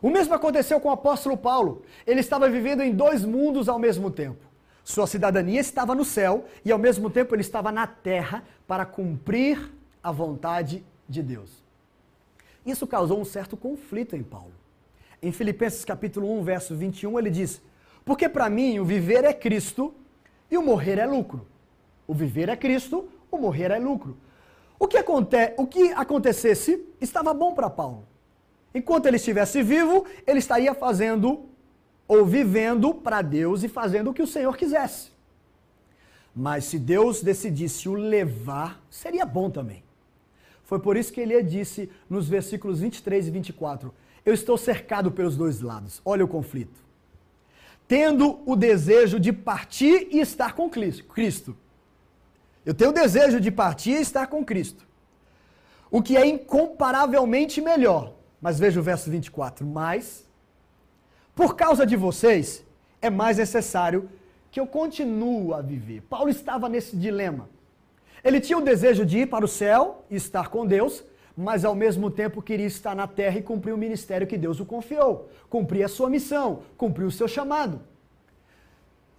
O 0.00 0.10
mesmo 0.10 0.34
aconteceu 0.34 0.80
com 0.80 0.88
o 0.88 0.92
apóstolo 0.92 1.36
Paulo. 1.36 1.82
Ele 2.06 2.20
estava 2.20 2.48
vivendo 2.48 2.82
em 2.82 2.94
dois 2.94 3.24
mundos 3.24 3.68
ao 3.68 3.78
mesmo 3.78 4.10
tempo. 4.10 4.46
Sua 4.84 5.06
cidadania 5.06 5.60
estava 5.60 5.94
no 5.94 6.04
céu 6.04 6.46
e 6.64 6.72
ao 6.72 6.78
mesmo 6.78 7.10
tempo 7.10 7.34
ele 7.34 7.42
estava 7.42 7.70
na 7.70 7.86
terra 7.86 8.42
para 8.66 8.86
cumprir 8.86 9.70
a 10.02 10.10
vontade 10.10 10.84
de 11.08 11.22
Deus. 11.22 11.62
Isso 12.64 12.86
causou 12.86 13.20
um 13.20 13.24
certo 13.24 13.56
conflito 13.56 14.16
em 14.16 14.22
Paulo. 14.22 14.52
Em 15.20 15.32
Filipenses 15.32 15.84
capítulo 15.84 16.32
1, 16.38 16.42
verso 16.42 16.76
21, 16.76 17.18
ele 17.18 17.30
diz: 17.30 17.60
Porque 18.04 18.28
para 18.28 18.48
mim 18.48 18.78
o 18.78 18.84
viver 18.84 19.24
é 19.24 19.32
Cristo 19.32 19.92
e 20.50 20.56
o 20.56 20.62
morrer 20.62 20.98
é 20.98 21.06
lucro. 21.06 21.46
O 22.08 22.14
viver 22.14 22.48
é 22.48 22.56
Cristo, 22.56 23.08
o 23.30 23.36
morrer 23.36 23.70
é 23.70 23.78
lucro. 23.78 24.16
O 24.78 24.88
que, 24.88 24.96
aconte 24.96 25.54
o 25.58 25.66
que 25.66 25.92
acontecesse 25.92 26.82
estava 27.00 27.34
bom 27.34 27.52
para 27.52 27.68
Paulo. 27.68 28.08
Enquanto 28.74 29.06
ele 29.06 29.16
estivesse 29.16 29.62
vivo, 29.62 30.06
ele 30.26 30.38
estaria 30.38 30.72
fazendo 30.72 31.46
ou 32.06 32.24
vivendo 32.24 32.94
para 32.94 33.20
Deus 33.20 33.62
e 33.62 33.68
fazendo 33.68 34.10
o 34.10 34.14
que 34.14 34.22
o 34.22 34.26
Senhor 34.26 34.56
quisesse. 34.56 35.10
Mas 36.34 36.64
se 36.64 36.78
Deus 36.78 37.22
decidisse 37.22 37.88
o 37.88 37.94
levar, 37.94 38.82
seria 38.88 39.26
bom 39.26 39.50
também. 39.50 39.82
Foi 40.64 40.78
por 40.78 40.96
isso 40.96 41.12
que 41.12 41.20
ele 41.20 41.42
disse 41.42 41.90
nos 42.08 42.28
versículos 42.28 42.80
23 42.80 43.26
e 43.28 43.30
24: 43.30 43.92
Eu 44.24 44.32
estou 44.32 44.56
cercado 44.56 45.10
pelos 45.10 45.36
dois 45.36 45.60
lados. 45.60 46.00
Olha 46.04 46.24
o 46.24 46.28
conflito. 46.28 46.80
Tendo 47.86 48.38
o 48.46 48.54
desejo 48.54 49.18
de 49.18 49.32
partir 49.32 50.08
e 50.10 50.20
estar 50.20 50.54
com 50.54 50.70
Cristo. 50.70 51.56
Eu 52.64 52.74
tenho 52.74 52.90
o 52.90 52.94
desejo 52.94 53.40
de 53.40 53.50
partir 53.50 53.90
e 53.90 54.00
estar 54.00 54.26
com 54.26 54.44
Cristo. 54.44 54.86
O 55.90 56.02
que 56.02 56.16
é 56.16 56.26
incomparavelmente 56.26 57.60
melhor. 57.60 58.14
Mas 58.40 58.58
veja 58.58 58.78
o 58.78 58.82
verso 58.82 59.10
24. 59.10 59.66
Mas, 59.66 60.26
por 61.34 61.56
causa 61.56 61.86
de 61.86 61.96
vocês, 61.96 62.64
é 63.00 63.10
mais 63.10 63.38
necessário 63.38 64.08
que 64.50 64.60
eu 64.60 64.66
continue 64.66 65.52
a 65.52 65.60
viver. 65.60 66.02
Paulo 66.02 66.30
estava 66.30 66.68
nesse 66.68 66.96
dilema. 66.96 67.48
Ele 68.22 68.40
tinha 68.40 68.58
o 68.58 68.62
desejo 68.62 69.04
de 69.04 69.18
ir 69.18 69.26
para 69.26 69.44
o 69.44 69.48
céu 69.48 70.04
e 70.10 70.16
estar 70.16 70.48
com 70.48 70.66
Deus, 70.66 71.04
mas 71.36 71.64
ao 71.64 71.74
mesmo 71.74 72.10
tempo 72.10 72.42
queria 72.42 72.66
estar 72.66 72.94
na 72.94 73.06
terra 73.06 73.38
e 73.38 73.42
cumprir 73.42 73.72
o 73.72 73.78
ministério 73.78 74.26
que 74.26 74.36
Deus 74.36 74.58
o 74.58 74.66
confiou, 74.66 75.30
cumprir 75.48 75.84
a 75.84 75.88
sua 75.88 76.10
missão, 76.10 76.62
cumprir 76.76 77.04
o 77.04 77.12
seu 77.12 77.28
chamado. 77.28 77.80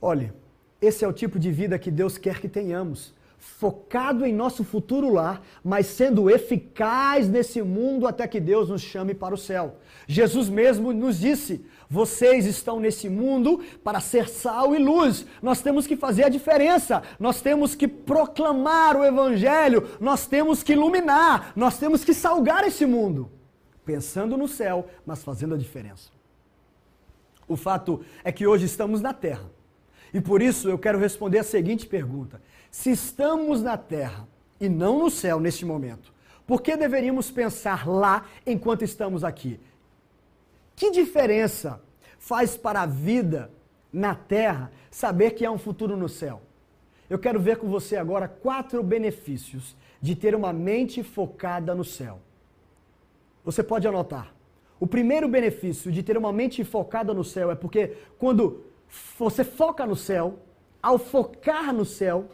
Olhe, 0.01 0.34
esse 0.81 1.05
é 1.05 1.08
o 1.08 1.13
tipo 1.13 1.39
de 1.39 1.51
vida 1.51 1.79
que 1.79 1.89
Deus 1.89 2.17
quer 2.17 2.39
que 2.39 2.50
tenhamos, 2.50 3.13
focado 3.39 4.25
em 4.25 4.34
nosso 4.34 4.63
futuro 4.63 5.12
lá, 5.12 5.41
mas 5.63 5.88
sendo 5.88 6.29
eficaz 6.29 7.27
nesse 7.27 7.62
mundo 7.62 8.05
até 8.05 8.27
que 8.27 8.39
Deus 8.39 8.69
nos 8.69 8.81
chame 8.81 9.13
para 9.13 9.34
o 9.34 9.38
céu. 9.38 9.77
Jesus 10.08 10.50
mesmo 10.50 10.91
nos 10.93 11.19
disse: 11.19 11.65
vocês 11.89 12.46
estão 12.46 12.79
nesse 12.79 13.10
mundo 13.10 13.63
para 13.84 14.00
ser 14.00 14.29
sal 14.29 14.75
e 14.75 14.77
luz. 14.77 15.25
Nós 15.41 15.60
temos 15.62 15.88
que 15.88 15.98
fazer 15.98 16.24
a 16.24 16.29
diferença. 16.29 17.01
Nós 17.19 17.41
temos 17.41 17.74
que 17.74 17.88
proclamar 17.88 18.96
o 18.96 19.03
evangelho. 19.03 19.89
Nós 20.00 20.27
temos 20.27 20.62
que 20.62 20.74
iluminar. 20.74 21.51
Nós 21.55 21.79
temos 21.79 22.03
que 22.03 22.13
salgar 22.13 22.63
esse 22.63 22.86
mundo. 22.86 23.31
Pensando 23.84 24.38
no 24.38 24.48
céu, 24.48 24.88
mas 25.03 25.24
fazendo 25.24 25.55
a 25.55 25.58
diferença. 25.58 26.12
O 27.48 27.58
fato 27.58 28.01
é 28.24 28.31
que 28.31 28.46
hoje 28.46 28.65
estamos 28.65 29.01
na 29.01 29.12
terra. 29.12 29.50
E 30.13 30.22
por 30.22 30.43
isso 30.43 30.69
eu 30.69 30.77
quero 30.77 31.00
responder 31.00 31.39
a 31.39 31.43
seguinte 31.43 31.88
pergunta: 31.88 32.39
se 32.71 32.91
estamos 32.91 33.61
na 33.61 33.77
terra 33.77 34.27
e 34.59 34.69
não 34.69 34.99
no 34.99 35.09
céu 35.09 35.39
neste 35.39 35.65
momento, 35.65 36.13
por 36.45 36.61
que 36.61 36.75
deveríamos 36.75 37.29
pensar 37.29 37.88
lá 37.88 38.25
enquanto 38.45 38.83
estamos 38.83 39.23
aqui? 39.23 39.59
Que 40.75 40.91
diferença 40.91 41.81
faz 42.17 42.57
para 42.57 42.81
a 42.81 42.85
vida 42.85 43.51
na 43.91 44.15
terra 44.15 44.71
saber 44.89 45.31
que 45.31 45.45
há 45.45 45.51
um 45.51 45.57
futuro 45.57 45.95
no 45.95 46.09
céu? 46.09 46.41
Eu 47.09 47.17
quero 47.17 47.39
ver 47.39 47.57
com 47.57 47.67
você 47.67 47.97
agora 47.97 48.27
quatro 48.27 48.83
benefícios 48.83 49.75
de 50.01 50.15
ter 50.15 50.35
uma 50.35 50.53
mente 50.53 51.03
focada 51.03 51.73
no 51.73 51.83
céu. 51.83 52.19
Você 53.43 53.63
pode 53.63 53.88
anotar. 53.88 54.33
O 54.79 54.88
primeiro 54.88 55.27
benefício 55.27 55.91
de 55.91 56.01
ter 56.01 56.17
uma 56.17 56.31
mente 56.31 56.63
focada 56.63 57.13
no 57.13 57.23
céu 57.23 57.51
é 57.51 57.55
porque 57.55 57.97
quando 58.17 58.63
você 59.17 59.43
foca 59.43 59.85
no 59.85 59.95
céu, 59.95 60.39
ao 60.81 60.97
focar 60.97 61.73
no 61.73 61.83
céu, 61.83 62.29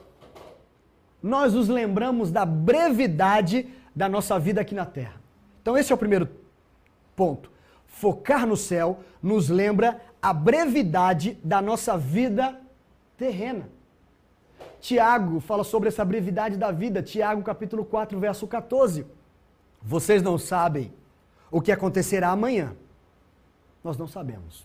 nós 1.26 1.56
nos 1.56 1.68
lembramos 1.68 2.32
da 2.32 2.46
brevidade 2.46 3.68
da 3.96 4.08
nossa 4.08 4.38
vida 4.38 4.62
aqui 4.62 4.76
na 4.76 4.86
terra. 4.86 5.20
Então, 5.60 5.76
esse 5.76 5.92
é 5.92 5.96
o 5.96 5.98
primeiro 5.98 6.30
ponto. 7.16 7.50
Focar 7.88 8.46
no 8.46 8.56
céu 8.56 9.00
nos 9.24 9.50
lembra 9.50 10.00
a 10.22 10.32
brevidade 10.32 11.36
da 11.44 11.64
nossa 11.64 11.98
vida 11.98 12.62
terrena. 13.18 13.68
Tiago 14.80 15.40
fala 15.40 15.64
sobre 15.64 15.90
essa 15.90 16.06
brevidade 16.06 16.58
da 16.58 16.72
vida, 16.72 17.02
Tiago 17.02 17.42
capítulo 17.42 17.84
4, 17.84 18.20
verso 18.20 18.46
14. 18.46 19.04
Vocês 19.82 20.22
não 20.22 20.38
sabem 20.38 20.94
o 21.50 21.60
que 21.60 21.72
acontecerá 21.72 22.30
amanhã. 22.30 22.76
Nós 23.84 23.98
não 23.98 24.08
sabemos. 24.08 24.64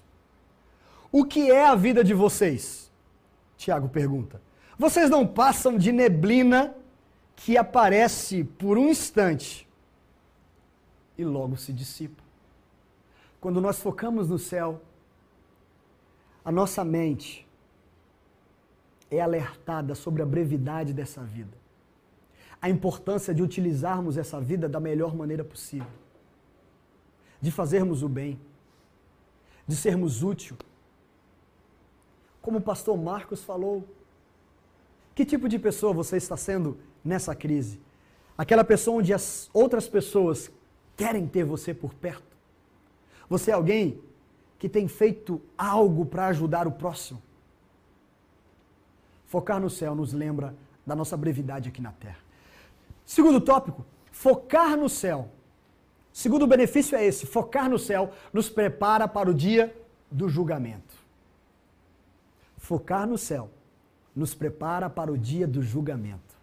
O 1.11 1.25
que 1.25 1.51
é 1.51 1.65
a 1.65 1.75
vida 1.75 2.05
de 2.05 2.13
vocês? 2.13 2.93
Tiago 3.57 3.89
pergunta. 3.89 4.50
Vocês 4.81 5.11
não 5.11 5.27
passam 5.27 5.77
de 5.77 5.93
neblina 5.93 6.75
que 7.37 7.59
aparece 7.59 8.45
por 8.45 8.79
um 8.79 8.89
instante 8.89 9.69
e 11.19 11.23
logo 11.23 11.55
se 11.59 11.71
dissipa. 11.71 12.23
Quando 13.43 13.61
nós 13.61 13.79
focamos 13.79 14.31
no 14.31 14.39
céu, 14.39 14.81
a 16.43 16.51
nossa 16.51 16.83
mente 16.83 17.47
é 19.11 19.21
alertada 19.21 19.95
sobre 19.95 20.23
a 20.23 20.27
brevidade 20.27 20.95
dessa 20.95 21.23
vida. 21.23 21.59
A 22.59 22.71
importância 22.71 23.35
de 23.35 23.43
utilizarmos 23.43 24.17
essa 24.17 24.41
vida 24.41 24.67
da 24.67 24.81
melhor 24.81 25.15
maneira 25.15 25.45
possível. 25.45 25.93
De 27.39 27.51
fazermos 27.51 28.03
o 28.03 28.09
bem. 28.09 28.41
De 29.69 29.77
sermos 29.77 30.23
úteis. 30.23 30.55
Como 32.41 32.57
o 32.57 32.63
pastor 32.63 32.97
Marcos 32.97 33.45
falou, 33.45 33.87
que 35.15 35.25
tipo 35.25 35.49
de 35.49 35.59
pessoa 35.59 35.93
você 35.93 36.17
está 36.17 36.37
sendo 36.37 36.79
nessa 37.05 37.35
crise? 37.35 37.81
Aquela 38.37 38.65
pessoa 38.65 38.99
onde 38.99 39.13
as 39.13 39.51
outras 39.53 39.89
pessoas 39.89 40.51
querem 40.97 41.27
ter 41.27 41.45
você 41.45 41.75
por 41.75 41.93
perto? 41.95 42.37
Você 43.29 43.51
é 43.51 43.55
alguém 43.55 44.01
que 44.59 44.69
tem 44.69 44.89
feito 44.89 45.41
algo 45.57 46.07
para 46.07 46.27
ajudar 46.27 46.67
o 46.67 46.73
próximo? 46.73 47.23
Focar 49.27 49.61
no 49.61 49.71
céu 49.71 49.95
nos 49.95 50.13
lembra 50.13 50.55
da 50.87 50.97
nossa 50.97 51.17
brevidade 51.17 51.69
aqui 51.69 51.81
na 51.81 51.93
terra. 51.93 52.19
Segundo 53.05 53.41
tópico, 53.41 53.85
focar 54.11 54.77
no 54.77 54.89
céu. 54.89 55.29
Segundo 56.13 56.47
benefício 56.47 56.97
é 56.97 57.05
esse: 57.05 57.27
focar 57.27 57.69
no 57.69 57.79
céu 57.79 58.13
nos 58.33 58.49
prepara 58.49 59.07
para 59.07 59.31
o 59.31 59.35
dia 59.35 59.77
do 60.11 60.29
julgamento. 60.29 60.95
Focar 62.57 63.07
no 63.07 63.17
céu 63.17 63.51
nos 64.15 64.35
prepara 64.35 64.91
para 64.91 65.13
o 65.13 65.19
dia 65.19 65.47
do 65.47 65.63
julgamento. 65.63 66.39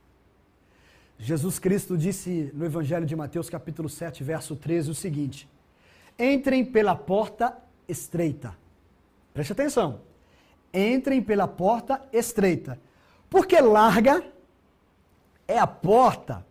Jesus 1.19 1.57
Cristo 1.57 1.97
disse 1.97 2.51
no 2.53 2.65
Evangelho 2.65 3.05
de 3.05 3.15
Mateus, 3.15 3.49
capítulo 3.49 3.89
7, 3.89 4.23
verso 4.23 4.55
13, 4.55 4.91
o 4.91 4.95
seguinte: 4.95 5.49
Entrem 6.17 6.63
pela 6.63 6.95
porta 6.95 7.57
estreita. 7.87 8.55
Preste 9.33 9.53
atenção. 9.53 10.01
Entrem 10.73 11.21
pela 11.21 11.47
porta 11.47 12.01
estreita, 12.13 12.79
porque 13.29 13.59
larga 13.59 14.23
é 15.47 15.57
a 15.57 15.67
porta 15.67 16.45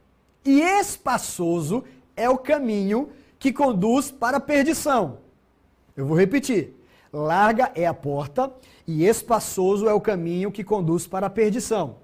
e 0.45 0.61
espaçoso 0.61 1.85
é 2.17 2.29
o 2.29 2.39
caminho 2.39 3.11
que 3.39 3.53
conduz 3.53 4.11
para 4.11 4.39
a 4.39 4.41
perdição. 4.41 5.19
Eu 5.97 6.07
vou 6.07 6.17
repetir. 6.17 6.76
Larga 7.17 7.73
é 7.75 7.87
a 7.87 7.95
porta 7.95 8.53
e 8.87 9.07
espaçoso 9.07 9.89
é 9.89 9.95
o 9.95 10.01
caminho 10.01 10.53
que 10.53 10.63
conduz 10.63 11.07
para 11.07 11.29
a 11.29 11.31
perdição. 11.31 11.97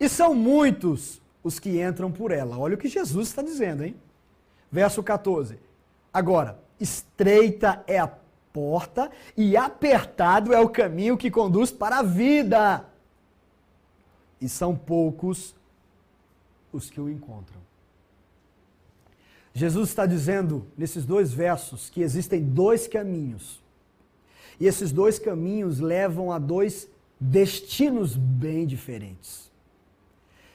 E 0.00 0.08
são 0.08 0.34
muitos 0.34 1.22
os 1.44 1.60
que 1.60 1.80
entram 1.80 2.10
por 2.10 2.32
ela. 2.32 2.58
Olha 2.58 2.74
o 2.74 2.78
que 2.78 2.88
Jesus 2.88 3.28
está 3.28 3.40
dizendo, 3.40 3.84
hein? 3.84 3.94
Verso 4.70 5.00
14. 5.00 5.60
Agora, 6.12 6.58
estreita 6.80 7.84
é 7.86 8.00
a 8.00 8.08
porta 8.52 9.12
e 9.36 9.56
apertado 9.56 10.52
é 10.52 10.58
o 10.58 10.68
caminho 10.68 11.16
que 11.16 11.30
conduz 11.30 11.70
para 11.70 11.98
a 11.98 12.02
vida. 12.02 12.84
E 14.40 14.48
são 14.48 14.74
poucos 14.74 15.54
os 16.72 16.90
que 16.90 17.00
o 17.00 17.08
encontram. 17.08 17.60
Jesus 19.54 19.88
está 19.88 20.04
dizendo 20.04 20.66
nesses 20.76 21.06
dois 21.06 21.32
versos 21.32 21.88
que 21.88 22.02
existem 22.02 22.42
dois 22.42 22.88
caminhos 22.88 23.64
e 24.58 24.66
esses 24.66 24.92
dois 24.92 25.18
caminhos 25.18 25.80
levam 25.80 26.32
a 26.32 26.38
dois 26.38 26.88
destinos 27.20 28.16
bem 28.16 28.66
diferentes. 28.66 29.50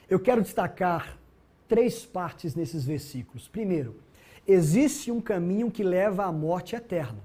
Eu 0.09 0.19
quero 0.19 0.41
destacar 0.41 1.17
três 1.67 2.05
partes 2.05 2.55
nesses 2.55 2.83
versículos. 2.83 3.47
Primeiro, 3.47 3.95
existe 4.47 5.11
um 5.11 5.21
caminho 5.21 5.71
que 5.71 5.83
leva 5.83 6.25
à 6.25 6.31
morte 6.31 6.75
eterna. 6.75 7.19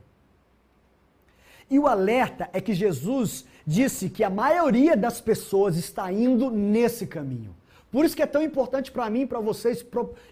E 1.68 1.78
o 1.78 1.86
alerta 1.86 2.48
é 2.52 2.60
que 2.60 2.72
Jesus 2.72 3.44
disse 3.66 4.08
que 4.08 4.22
a 4.22 4.30
maioria 4.30 4.96
das 4.96 5.20
pessoas 5.20 5.76
está 5.76 6.12
indo 6.12 6.50
nesse 6.50 7.06
caminho. 7.06 7.54
Por 7.90 8.04
isso 8.04 8.14
que 8.14 8.22
é 8.22 8.26
tão 8.26 8.42
importante 8.42 8.92
para 8.92 9.08
mim 9.10 9.26
para 9.26 9.40
vocês 9.40 9.84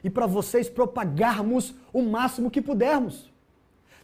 e 0.03 0.11
para 0.11 0.27
vocês 0.27 0.69
propagarmos 0.69 1.75
o 1.93 2.03
máximo 2.03 2.51
que 2.51 2.63
pudermos. 2.63 3.33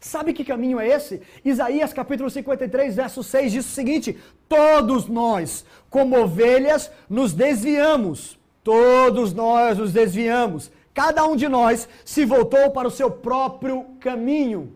Sabe 0.01 0.33
que 0.33 0.45
caminho 0.45 0.81
é 0.81 0.89
esse? 0.89 1.21
Isaías 1.45 1.93
capítulo 1.93 2.31
53, 2.31 2.97
verso 2.97 3.23
6 3.23 3.53
diz 3.53 3.67
o 3.67 3.69
seguinte: 3.69 4.19
Todos 4.49 5.07
nós, 5.07 5.65
como 5.91 6.19
ovelhas, 6.19 6.91
nos 7.09 7.35
desviamos. 7.35 8.39
Todos 8.65 9.35
nós 9.35 9.77
nos 9.77 9.93
desviamos. 9.93 10.73
Cada 10.95 11.25
um 11.27 11.37
de 11.37 11.49
nós 11.49 11.87
se 12.05 12.25
voltou 12.25 12.71
para 12.71 12.89
o 12.89 12.91
seu 12.91 13.11
próprio 13.11 13.85
caminho. 14.01 14.73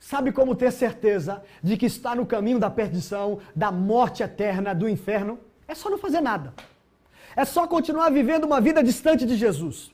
Sabe 0.00 0.32
como 0.32 0.54
ter 0.54 0.72
certeza 0.72 1.42
de 1.62 1.76
que 1.76 1.86
está 1.86 2.14
no 2.14 2.26
caminho 2.26 2.58
da 2.58 2.70
perdição, 2.70 3.38
da 3.54 3.70
morte 3.70 4.22
eterna, 4.22 4.74
do 4.74 4.88
inferno? 4.88 5.38
É 5.68 5.74
só 5.74 5.88
não 5.88 5.98
fazer 5.98 6.20
nada. 6.20 6.52
É 7.36 7.44
só 7.44 7.66
continuar 7.66 8.10
vivendo 8.10 8.44
uma 8.44 8.60
vida 8.60 8.82
distante 8.82 9.26
de 9.26 9.36
Jesus. 9.36 9.93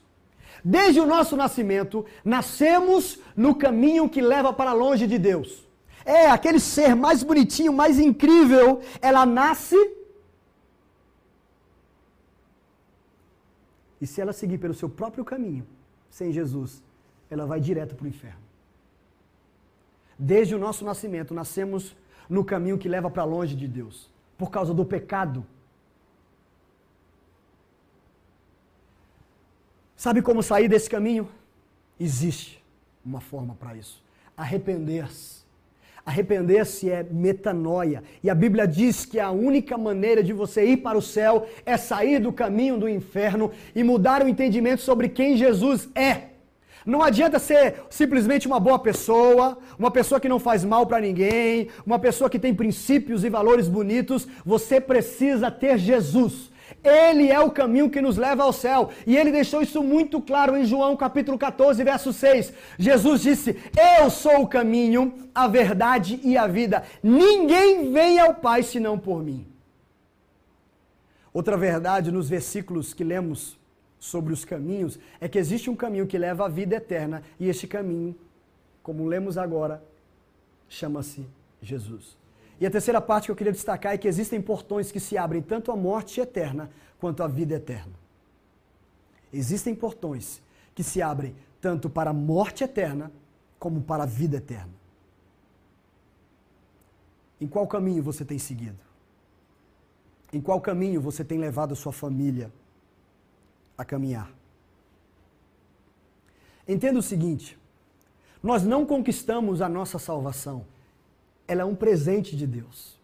Desde 0.63 0.99
o 0.99 1.05
nosso 1.05 1.35
nascimento, 1.35 2.05
nascemos 2.23 3.19
no 3.35 3.55
caminho 3.55 4.09
que 4.09 4.21
leva 4.21 4.53
para 4.53 4.73
longe 4.73 5.07
de 5.07 5.17
Deus. 5.17 5.67
É 6.05 6.27
aquele 6.29 6.59
ser 6.59 6.95
mais 6.95 7.23
bonitinho, 7.23 7.73
mais 7.73 7.99
incrível, 7.99 8.81
ela 9.01 9.25
nasce. 9.25 9.75
E 13.99 14.07
se 14.07 14.21
ela 14.21 14.33
seguir 14.33 14.57
pelo 14.57 14.73
seu 14.73 14.89
próprio 14.89 15.23
caminho, 15.23 15.65
sem 16.09 16.31
Jesus, 16.31 16.83
ela 17.29 17.45
vai 17.45 17.59
direto 17.59 17.95
para 17.95 18.05
o 18.05 18.07
inferno. 18.07 18.41
Desde 20.17 20.53
o 20.53 20.59
nosso 20.59 20.85
nascimento, 20.85 21.33
nascemos 21.33 21.95
no 22.29 22.43
caminho 22.43 22.77
que 22.77 22.89
leva 22.89 23.09
para 23.09 23.23
longe 23.23 23.55
de 23.55 23.67
Deus, 23.67 24.09
por 24.37 24.51
causa 24.51 24.73
do 24.73 24.85
pecado 24.85 25.45
Sabe 30.01 30.19
como 30.23 30.41
sair 30.41 30.67
desse 30.67 30.89
caminho? 30.89 31.29
Existe 31.99 32.59
uma 33.05 33.21
forma 33.21 33.53
para 33.53 33.75
isso. 33.75 34.01
Arrepender-se. 34.35 35.43
Arrepender-se 36.03 36.89
é 36.89 37.03
metanoia. 37.03 38.03
E 38.23 38.27
a 38.27 38.33
Bíblia 38.33 38.67
diz 38.67 39.05
que 39.05 39.19
a 39.19 39.29
única 39.29 39.77
maneira 39.77 40.23
de 40.23 40.33
você 40.33 40.65
ir 40.65 40.77
para 40.77 40.97
o 40.97 41.03
céu 41.03 41.45
é 41.63 41.77
sair 41.77 42.17
do 42.17 42.33
caminho 42.33 42.79
do 42.79 42.89
inferno 42.89 43.51
e 43.75 43.83
mudar 43.83 44.23
o 44.23 44.27
entendimento 44.27 44.81
sobre 44.81 45.07
quem 45.07 45.37
Jesus 45.37 45.87
é. 45.93 46.29
Não 46.83 47.03
adianta 47.03 47.37
ser 47.37 47.83
simplesmente 47.91 48.47
uma 48.47 48.59
boa 48.59 48.79
pessoa, 48.79 49.59
uma 49.77 49.91
pessoa 49.91 50.19
que 50.19 50.27
não 50.27 50.39
faz 50.39 50.65
mal 50.65 50.87
para 50.87 50.99
ninguém, 50.99 51.69
uma 51.85 51.99
pessoa 51.99 52.27
que 52.27 52.39
tem 52.39 52.55
princípios 52.55 53.23
e 53.23 53.29
valores 53.29 53.67
bonitos. 53.67 54.27
Você 54.43 54.81
precisa 54.81 55.51
ter 55.51 55.77
Jesus. 55.77 56.50
Ele 56.83 57.29
é 57.29 57.39
o 57.39 57.51
caminho 57.51 57.89
que 57.89 58.01
nos 58.01 58.17
leva 58.17 58.43
ao 58.43 58.53
céu. 58.53 58.89
E 59.05 59.17
ele 59.17 59.31
deixou 59.31 59.61
isso 59.61 59.83
muito 59.83 60.21
claro 60.21 60.55
em 60.57 60.65
João 60.65 60.95
capítulo 60.95 61.37
14, 61.37 61.83
verso 61.83 62.13
6. 62.13 62.53
Jesus 62.77 63.21
disse: 63.21 63.57
Eu 63.99 64.09
sou 64.09 64.41
o 64.41 64.47
caminho, 64.47 65.29
a 65.33 65.47
verdade 65.47 66.19
e 66.23 66.37
a 66.37 66.47
vida. 66.47 66.83
Ninguém 67.01 67.91
vem 67.91 68.19
ao 68.19 68.33
Pai 68.35 68.63
senão 68.63 68.97
por 68.97 69.23
mim. 69.23 69.45
Outra 71.33 71.55
verdade 71.55 72.11
nos 72.11 72.27
versículos 72.27 72.93
que 72.93 73.03
lemos 73.03 73.57
sobre 73.99 74.33
os 74.33 74.43
caminhos 74.43 74.99
é 75.19 75.29
que 75.29 75.37
existe 75.37 75.69
um 75.69 75.75
caminho 75.75 76.07
que 76.07 76.17
leva 76.17 76.45
à 76.45 76.49
vida 76.49 76.75
eterna 76.75 77.23
e 77.39 77.47
este 77.47 77.67
caminho, 77.67 78.15
como 78.81 79.05
lemos 79.05 79.37
agora, 79.37 79.81
chama-se 80.67 81.25
Jesus. 81.61 82.20
E 82.61 82.65
a 82.67 82.69
terceira 82.69 83.01
parte 83.01 83.25
que 83.25 83.31
eu 83.31 83.35
queria 83.35 83.51
destacar 83.51 83.91
é 83.91 83.97
que 83.97 84.07
existem 84.07 84.39
portões 84.39 84.91
que 84.91 84.99
se 84.99 85.17
abrem 85.17 85.41
tanto 85.41 85.71
à 85.71 85.75
morte 85.75 86.21
eterna 86.21 86.69
quanto 86.99 87.23
à 87.23 87.27
vida 87.27 87.55
eterna. 87.55 87.93
Existem 89.33 89.73
portões 89.73 90.39
que 90.75 90.83
se 90.83 91.01
abrem 91.01 91.35
tanto 91.59 91.89
para 91.89 92.11
a 92.11 92.13
morte 92.13 92.63
eterna 92.63 93.11
como 93.57 93.81
para 93.81 94.03
a 94.03 94.05
vida 94.05 94.37
eterna. 94.37 94.71
Em 97.39 97.47
qual 97.47 97.65
caminho 97.65 98.03
você 98.03 98.23
tem 98.23 98.37
seguido? 98.37 98.77
Em 100.31 100.39
qual 100.39 100.61
caminho 100.61 101.01
você 101.01 101.25
tem 101.25 101.39
levado 101.39 101.71
a 101.71 101.75
sua 101.75 101.91
família 101.91 102.53
a 103.75 103.83
caminhar? 103.83 104.31
Entenda 106.67 106.99
o 106.99 107.03
seguinte: 107.03 107.57
nós 108.43 108.61
não 108.61 108.85
conquistamos 108.85 109.63
a 109.63 109.67
nossa 109.67 109.97
salvação 109.97 110.63
ela 111.51 111.63
é 111.63 111.65
um 111.65 111.75
presente 111.75 112.33
de 112.37 112.47
Deus. 112.47 112.97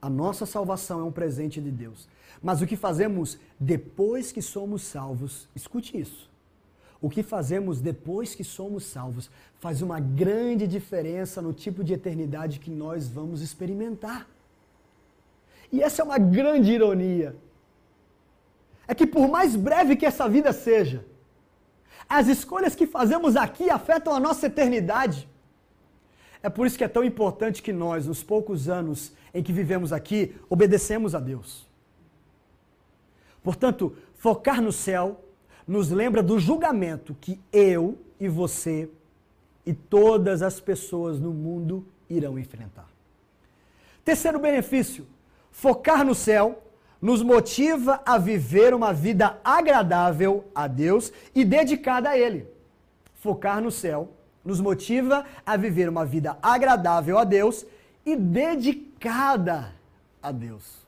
A 0.00 0.10
nossa 0.10 0.44
salvação 0.44 1.00
é 1.00 1.04
um 1.04 1.12
presente 1.12 1.58
de 1.58 1.70
Deus. 1.70 2.06
Mas 2.42 2.60
o 2.60 2.66
que 2.66 2.76
fazemos 2.76 3.38
depois 3.58 4.30
que 4.30 4.42
somos 4.42 4.82
salvos, 4.82 5.48
escute 5.56 5.98
isso. 5.98 6.30
O 7.00 7.08
que 7.08 7.22
fazemos 7.22 7.80
depois 7.80 8.34
que 8.34 8.44
somos 8.44 8.84
salvos 8.84 9.30
faz 9.58 9.80
uma 9.80 9.98
grande 9.98 10.66
diferença 10.66 11.40
no 11.40 11.54
tipo 11.54 11.82
de 11.82 11.94
eternidade 11.94 12.60
que 12.60 12.70
nós 12.70 13.08
vamos 13.08 13.40
experimentar. 13.40 14.28
E 15.72 15.82
essa 15.82 16.02
é 16.02 16.04
uma 16.04 16.18
grande 16.18 16.72
ironia. 16.72 17.34
É 18.86 18.94
que 18.94 19.06
por 19.06 19.28
mais 19.28 19.56
breve 19.56 19.96
que 19.96 20.04
essa 20.04 20.28
vida 20.28 20.52
seja, 20.52 21.06
as 22.06 22.26
escolhas 22.26 22.74
que 22.74 22.86
fazemos 22.86 23.34
aqui 23.34 23.70
afetam 23.70 24.14
a 24.14 24.20
nossa 24.20 24.46
eternidade. 24.46 25.31
É 26.42 26.50
por 26.50 26.66
isso 26.66 26.76
que 26.76 26.84
é 26.84 26.88
tão 26.88 27.04
importante 27.04 27.62
que 27.62 27.72
nós, 27.72 28.06
nos 28.06 28.22
poucos 28.22 28.68
anos 28.68 29.12
em 29.32 29.42
que 29.42 29.52
vivemos 29.52 29.92
aqui, 29.92 30.34
obedecemos 30.50 31.14
a 31.14 31.20
Deus. 31.20 31.66
Portanto, 33.42 33.96
focar 34.14 34.60
no 34.60 34.72
céu 34.72 35.24
nos 35.66 35.90
lembra 35.90 36.22
do 36.22 36.38
julgamento 36.38 37.16
que 37.20 37.40
eu 37.52 37.96
e 38.18 38.28
você 38.28 38.90
e 39.64 39.72
todas 39.72 40.42
as 40.42 40.60
pessoas 40.60 41.20
no 41.20 41.32
mundo 41.32 41.86
irão 42.10 42.38
enfrentar. 42.38 42.88
Terceiro 44.04 44.38
benefício: 44.38 45.06
focar 45.50 46.04
no 46.04 46.14
céu 46.14 46.62
nos 47.00 47.22
motiva 47.22 48.00
a 48.06 48.18
viver 48.18 48.74
uma 48.74 48.92
vida 48.92 49.38
agradável 49.44 50.44
a 50.54 50.66
Deus 50.66 51.12
e 51.34 51.44
dedicada 51.44 52.10
a 52.10 52.18
Ele. 52.18 52.46
Focar 53.14 53.60
no 53.60 53.70
céu 53.70 54.10
nos 54.44 54.60
motiva 54.60 55.24
a 55.46 55.56
viver 55.56 55.88
uma 55.88 56.04
vida 56.04 56.36
agradável 56.42 57.18
a 57.18 57.24
Deus 57.24 57.64
e 58.04 58.16
dedicada 58.16 59.72
a 60.22 60.32
Deus. 60.32 60.82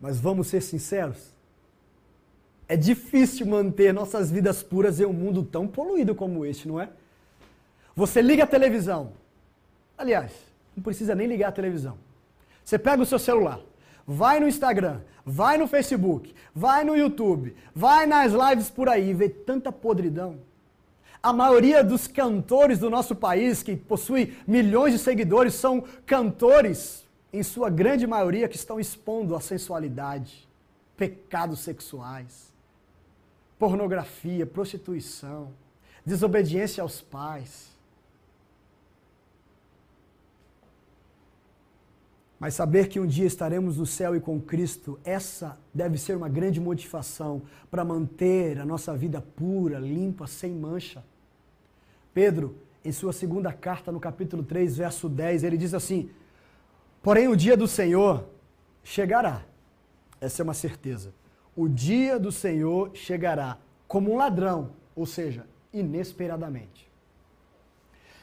Mas 0.00 0.18
vamos 0.18 0.46
ser 0.46 0.60
sinceros? 0.62 1.34
É 2.68 2.76
difícil 2.76 3.46
manter 3.46 3.92
nossas 3.92 4.30
vidas 4.30 4.62
puras 4.62 5.00
em 5.00 5.04
um 5.04 5.12
mundo 5.12 5.42
tão 5.42 5.66
poluído 5.66 6.14
como 6.14 6.46
este, 6.46 6.68
não 6.68 6.80
é? 6.80 6.88
Você 7.96 8.22
liga 8.22 8.44
a 8.44 8.46
televisão. 8.46 9.12
Aliás, 9.98 10.32
não 10.76 10.82
precisa 10.82 11.14
nem 11.14 11.26
ligar 11.26 11.48
a 11.48 11.52
televisão. 11.52 11.98
Você 12.64 12.78
pega 12.78 13.02
o 13.02 13.06
seu 13.06 13.18
celular, 13.18 13.60
vai 14.06 14.38
no 14.38 14.46
Instagram, 14.46 15.00
vai 15.26 15.58
no 15.58 15.66
Facebook, 15.66 16.32
vai 16.54 16.84
no 16.84 16.96
YouTube, 16.96 17.56
vai 17.74 18.06
nas 18.06 18.32
lives 18.32 18.70
por 18.70 18.88
aí 18.88 19.10
e 19.10 19.14
vê 19.14 19.28
tanta 19.28 19.72
podridão 19.72 20.38
a 21.22 21.32
maioria 21.32 21.84
dos 21.84 22.06
cantores 22.06 22.78
do 22.78 22.88
nosso 22.88 23.14
país, 23.14 23.62
que 23.62 23.76
possui 23.76 24.36
milhões 24.46 24.92
de 24.94 24.98
seguidores, 24.98 25.54
são 25.54 25.82
cantores, 26.06 27.06
em 27.32 27.42
sua 27.42 27.68
grande 27.68 28.06
maioria, 28.06 28.48
que 28.48 28.56
estão 28.56 28.80
expondo 28.80 29.36
a 29.36 29.40
sensualidade, 29.40 30.48
pecados 30.96 31.60
sexuais, 31.60 32.52
pornografia, 33.58 34.46
prostituição, 34.46 35.52
desobediência 36.04 36.82
aos 36.82 37.02
pais. 37.02 37.68
Mas 42.38 42.54
saber 42.54 42.88
que 42.88 42.98
um 42.98 43.06
dia 43.06 43.26
estaremos 43.26 43.76
no 43.76 43.84
céu 43.84 44.16
e 44.16 44.20
com 44.20 44.40
Cristo, 44.40 44.98
essa 45.04 45.58
deve 45.74 45.98
ser 45.98 46.16
uma 46.16 46.28
grande 46.28 46.58
motivação 46.58 47.42
para 47.70 47.84
manter 47.84 48.58
a 48.58 48.64
nossa 48.64 48.96
vida 48.96 49.20
pura, 49.20 49.78
limpa, 49.78 50.26
sem 50.26 50.50
mancha. 50.54 51.04
Pedro, 52.12 52.56
em 52.84 52.92
sua 52.92 53.12
segunda 53.12 53.52
carta, 53.52 53.92
no 53.92 54.00
capítulo 54.00 54.42
3, 54.42 54.76
verso 54.76 55.08
10, 55.08 55.44
ele 55.44 55.56
diz 55.56 55.74
assim: 55.74 56.10
Porém, 57.02 57.28
o 57.28 57.36
dia 57.36 57.56
do 57.56 57.68
Senhor 57.68 58.26
chegará. 58.82 59.42
Essa 60.20 60.42
é 60.42 60.44
uma 60.44 60.54
certeza. 60.54 61.14
O 61.56 61.68
dia 61.68 62.18
do 62.18 62.30
Senhor 62.30 62.90
chegará 62.94 63.58
como 63.86 64.12
um 64.12 64.16
ladrão, 64.16 64.70
ou 64.94 65.06
seja, 65.06 65.46
inesperadamente. 65.72 66.90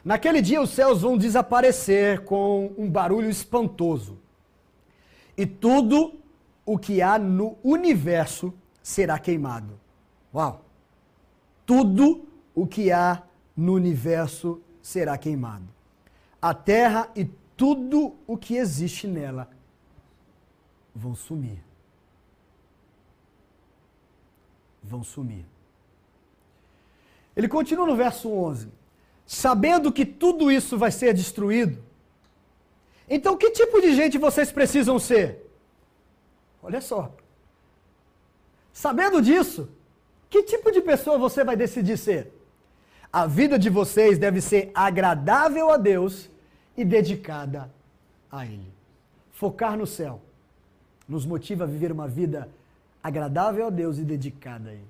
Naquele 0.03 0.41
dia 0.41 0.61
os 0.61 0.69
céus 0.69 1.01
vão 1.01 1.17
desaparecer 1.17 2.23
com 2.23 2.73
um 2.77 2.89
barulho 2.89 3.29
espantoso. 3.29 4.17
E 5.35 5.45
tudo 5.45 6.15
o 6.65 6.77
que 6.77 7.01
há 7.01 7.19
no 7.19 7.57
universo 7.63 8.53
será 8.81 9.19
queimado. 9.19 9.79
Uau! 10.33 10.63
Tudo 11.65 12.25
o 12.55 12.65
que 12.65 12.91
há 12.91 13.21
no 13.57 13.73
universo 13.73 14.61
será 14.81 15.17
queimado. 15.17 15.67
A 16.39 16.53
terra 16.53 17.09
e 17.15 17.25
tudo 17.57 18.15
o 18.27 18.37
que 18.37 18.55
existe 18.55 19.07
nela 19.07 19.49
vão 20.93 21.15
sumir. 21.15 21.63
Vão 24.83 25.03
sumir. 25.03 25.43
Ele 27.35 27.47
continua 27.47 27.87
no 27.87 27.95
verso 27.95 28.29
11: 28.29 28.69
Sabendo 29.25 29.91
que 29.91 30.05
tudo 30.05 30.51
isso 30.51 30.77
vai 30.77 30.91
ser 30.91 31.13
destruído, 31.13 31.83
então 33.09 33.35
que 33.35 33.49
tipo 33.51 33.81
de 33.81 33.95
gente 33.95 34.19
vocês 34.19 34.51
precisam 34.51 34.99
ser? 34.99 35.49
Olha 36.61 36.79
só. 36.79 37.11
Sabendo 38.71 39.21
disso, 39.21 39.69
que 40.29 40.43
tipo 40.43 40.71
de 40.71 40.81
pessoa 40.81 41.17
você 41.17 41.43
vai 41.43 41.55
decidir 41.55 41.97
ser? 41.97 42.36
A 43.11 43.25
vida 43.25 43.57
de 43.57 43.69
vocês 43.69 44.17
deve 44.17 44.41
ser 44.41 44.71
agradável 44.73 45.71
a 45.71 45.77
Deus 45.77 46.29
e 46.75 46.83
dedicada 46.83 47.71
a 48.31 48.45
Ele. 48.45 48.71
Focar 49.31 49.77
no 49.77 49.87
céu 49.87 50.21
nos 51.07 51.25
motiva 51.25 51.63
a 51.63 51.67
viver 51.67 51.91
uma 51.91 52.07
vida 52.07 52.49
agradável 53.01 53.67
a 53.67 53.69
Deus 53.69 53.97
e 53.97 54.03
dedicada 54.03 54.69
a 54.69 54.73
Ele. 54.73 54.87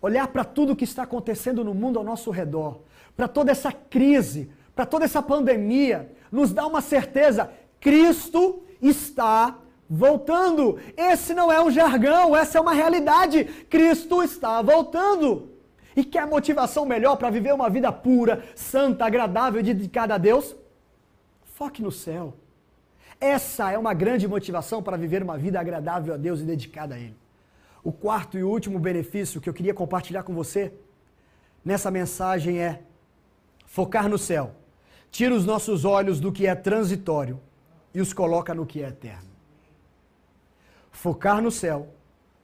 Olhar 0.00 0.26
para 0.28 0.44
tudo 0.44 0.72
o 0.72 0.76
que 0.76 0.84
está 0.84 1.02
acontecendo 1.02 1.62
no 1.62 1.74
mundo 1.74 1.98
ao 1.98 2.04
nosso 2.04 2.30
redor, 2.30 2.80
para 3.14 3.28
toda 3.28 3.52
essa 3.52 3.70
crise, 3.70 4.50
para 4.74 4.86
toda 4.86 5.04
essa 5.04 5.20
pandemia, 5.20 6.10
nos 6.32 6.52
dá 6.52 6.66
uma 6.66 6.80
certeza: 6.80 7.50
Cristo 7.78 8.62
está 8.80 9.58
voltando. 9.88 10.78
Esse 10.96 11.34
não 11.34 11.52
é 11.52 11.62
um 11.62 11.70
jargão, 11.70 12.34
essa 12.34 12.56
é 12.56 12.60
uma 12.60 12.72
realidade. 12.72 13.44
Cristo 13.68 14.22
está 14.22 14.62
voltando. 14.62 15.49
E 15.96 16.04
quer 16.04 16.26
motivação 16.26 16.84
melhor 16.86 17.16
para 17.16 17.30
viver 17.30 17.52
uma 17.52 17.68
vida 17.68 17.90
pura, 17.90 18.44
santa, 18.54 19.04
agradável 19.04 19.60
e 19.60 19.64
dedicada 19.64 20.14
a 20.14 20.18
Deus? 20.18 20.54
Foque 21.54 21.82
no 21.82 21.90
céu. 21.90 22.34
Essa 23.20 23.70
é 23.70 23.76
uma 23.76 23.92
grande 23.92 24.26
motivação 24.26 24.82
para 24.82 24.96
viver 24.96 25.22
uma 25.22 25.36
vida 25.36 25.60
agradável 25.60 26.14
a 26.14 26.16
Deus 26.16 26.40
e 26.40 26.44
dedicada 26.44 26.94
a 26.94 26.98
Ele. 26.98 27.16
O 27.82 27.92
quarto 27.92 28.38
e 28.38 28.42
último 28.42 28.78
benefício 28.78 29.40
que 29.40 29.48
eu 29.48 29.54
queria 29.54 29.74
compartilhar 29.74 30.22
com 30.22 30.34
você 30.34 30.72
nessa 31.64 31.90
mensagem 31.90 32.58
é 32.58 32.82
focar 33.66 34.08
no 34.08 34.18
céu. 34.18 34.54
tira 35.10 35.34
os 35.34 35.44
nossos 35.44 35.84
olhos 35.84 36.20
do 36.20 36.30
que 36.30 36.46
é 36.46 36.54
transitório 36.54 37.40
e 37.92 38.00
os 38.00 38.12
coloca 38.12 38.54
no 38.54 38.64
que 38.64 38.82
é 38.82 38.88
eterno. 38.88 39.28
Focar 40.92 41.42
no 41.42 41.50
céu 41.50 41.88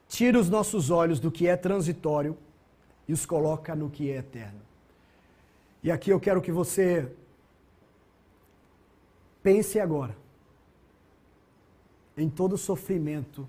tira 0.09 0.39
os 0.39 0.51
nossos 0.51 0.91
olhos 0.91 1.21
do 1.21 1.31
que 1.31 1.47
é 1.47 1.57
transitório 1.57 2.37
e 3.09 3.13
os 3.13 3.25
coloca 3.25 3.75
no 3.75 3.91
que 3.91 4.11
é 4.11 4.17
eterno. 4.17 4.61
E 5.83 5.91
aqui 5.91 6.11
eu 6.11 6.19
quero 6.19 6.43
que 6.43 6.51
você 6.51 7.13
pense 9.43 9.79
agora 9.79 10.17
em 12.17 12.29
todo 12.29 12.55
o 12.55 12.59
sofrimento 12.59 13.47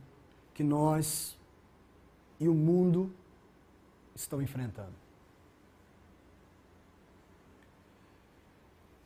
que 0.54 0.63
nós 0.63 1.38
e 2.39 2.48
o 2.48 2.54
mundo 2.54 3.12
estão 4.13 4.41
enfrentando. 4.41 4.93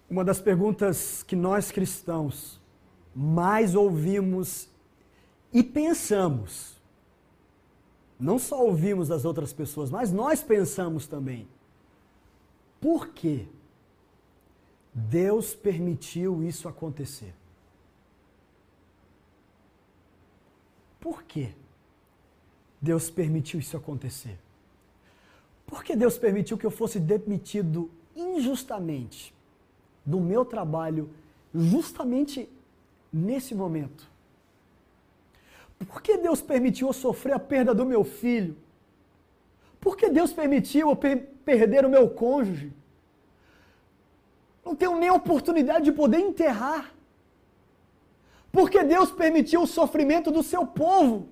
Uma 0.09 0.25
das 0.25 0.41
perguntas 0.41 1.23
que 1.23 1.35
nós 1.35 1.71
cristãos 1.71 2.59
mais 3.15 3.75
ouvimos 3.75 4.67
e 5.53 5.63
pensamos, 5.63 6.80
não 8.21 8.39
só 8.39 8.63
ouvimos 8.63 9.07
das 9.07 9.25
outras 9.25 9.51
pessoas, 9.51 9.89
mas 9.89 10.11
nós 10.11 10.41
pensamos 10.41 11.07
também. 11.07 11.47
Por 12.79 13.09
que 13.09 13.47
Deus 14.93 15.53
permitiu 15.53 16.43
isso 16.43 16.69
acontecer? 16.69 17.33
Por 20.99 21.23
que 21.23 21.53
Deus 22.79 23.09
permitiu 23.09 23.59
isso 23.59 23.75
acontecer? 23.75 24.37
Por 25.65 25.83
que 25.83 25.95
Deus 25.95 26.17
permitiu 26.17 26.57
que 26.57 26.65
eu 26.65 26.71
fosse 26.71 26.99
demitido 26.99 27.89
injustamente? 28.15 29.33
do 30.05 30.19
meu 30.19 30.43
trabalho 30.43 31.09
justamente 31.53 32.49
nesse 33.11 33.53
momento? 33.53 34.09
Por 35.85 36.01
que 36.01 36.17
Deus 36.17 36.41
permitiu 36.41 36.87
eu 36.87 36.93
sofrer 36.93 37.33
a 37.33 37.39
perda 37.39 37.73
do 37.73 37.85
meu 37.85 38.03
filho? 38.03 38.55
Por 39.79 39.97
que 39.97 40.09
Deus 40.09 40.31
permitiu 40.31 40.89
eu 40.89 40.95
per 40.95 41.17
perder 41.43 41.85
o 41.85 41.89
meu 41.89 42.09
cônjuge? 42.09 42.71
Não 44.63 44.75
tenho 44.75 44.97
nem 44.97 45.09
oportunidade 45.09 45.85
de 45.85 45.91
poder 45.91 46.19
enterrar. 46.19 46.93
Porque 48.51 48.83
Deus 48.83 49.11
permitiu 49.11 49.63
o 49.63 49.67
sofrimento 49.67 50.29
do 50.29 50.43
seu 50.43 50.67
povo. 50.67 51.27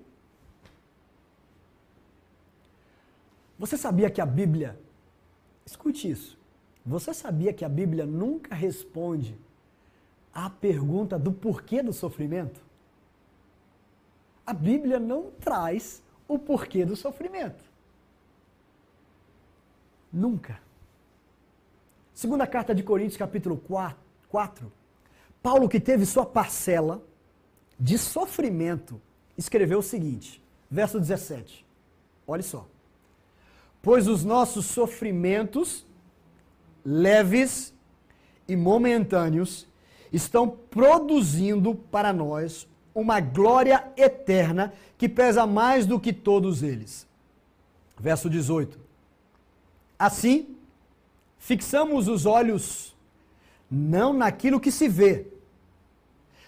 Você 3.58 3.78
sabia 3.78 4.10
que 4.10 4.22
a 4.22 4.26
Bíblia, 4.26 4.80
escute 5.66 6.10
isso, 6.10 6.38
você 6.86 7.14
sabia 7.14 7.52
que 7.52 7.66
a 7.66 7.70
Bíblia 7.70 8.06
nunca 8.06 8.56
responde 8.56 9.38
à 10.34 10.50
pergunta 10.50 11.20
do 11.20 11.32
porquê 11.32 11.84
do 11.84 11.92
sofrimento? 11.92 12.69
A 14.50 14.54
Bíblia 14.54 15.00
não 15.00 15.30
traz 15.40 16.02
o 16.28 16.40
porquê 16.40 16.84
do 16.84 16.96
sofrimento. 16.96 17.64
Nunca. 20.12 20.60
Segunda 22.16 22.48
carta 22.48 22.74
de 22.74 22.82
Coríntios, 22.82 23.16
capítulo 23.16 23.62
4, 24.28 24.72
Paulo, 25.44 25.70
que 25.70 25.80
teve 25.80 26.04
sua 26.04 26.26
parcela 26.26 27.00
de 27.80 27.96
sofrimento, 28.00 29.00
escreveu 29.38 29.78
o 29.78 29.84
seguinte, 29.84 30.44
verso 30.68 31.00
17. 31.00 31.64
Olha 32.26 32.42
só. 32.42 32.68
Pois 33.84 34.08
os 34.08 34.24
nossos 34.26 34.66
sofrimentos 34.66 35.86
leves 36.84 37.72
e 38.48 38.56
momentâneos 38.56 39.68
estão 40.12 40.50
produzindo 40.50 41.76
para 41.76 42.12
nós 42.12 42.68
uma 43.00 43.20
glória 43.20 43.92
eterna 43.96 44.74
que 44.98 45.08
pesa 45.08 45.46
mais 45.46 45.86
do 45.86 46.00
que 46.00 46.12
todos 46.12 46.62
eles. 46.62 47.08
Verso 47.98 48.30
18. 48.30 48.80
Assim, 49.98 50.56
fixamos 51.38 52.08
os 52.08 52.26
olhos 52.26 52.96
não 53.70 54.14
naquilo 54.14 54.60
que 54.60 54.72
se 54.72 54.88
vê, 54.88 55.28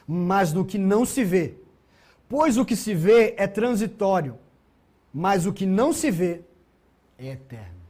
mas 0.08 0.54
no 0.54 0.66
que 0.66 0.78
não 0.78 1.06
se 1.06 1.24
vê. 1.24 1.56
Pois 2.28 2.58
o 2.58 2.66
que 2.66 2.76
se 2.76 2.94
vê 2.94 3.36
é 3.38 3.46
transitório, 3.46 4.38
mas 5.14 5.46
o 5.46 5.54
que 5.54 5.66
não 5.66 5.92
se 5.92 6.10
vê 6.10 6.42
é 7.18 7.28
eterno. 7.28 7.82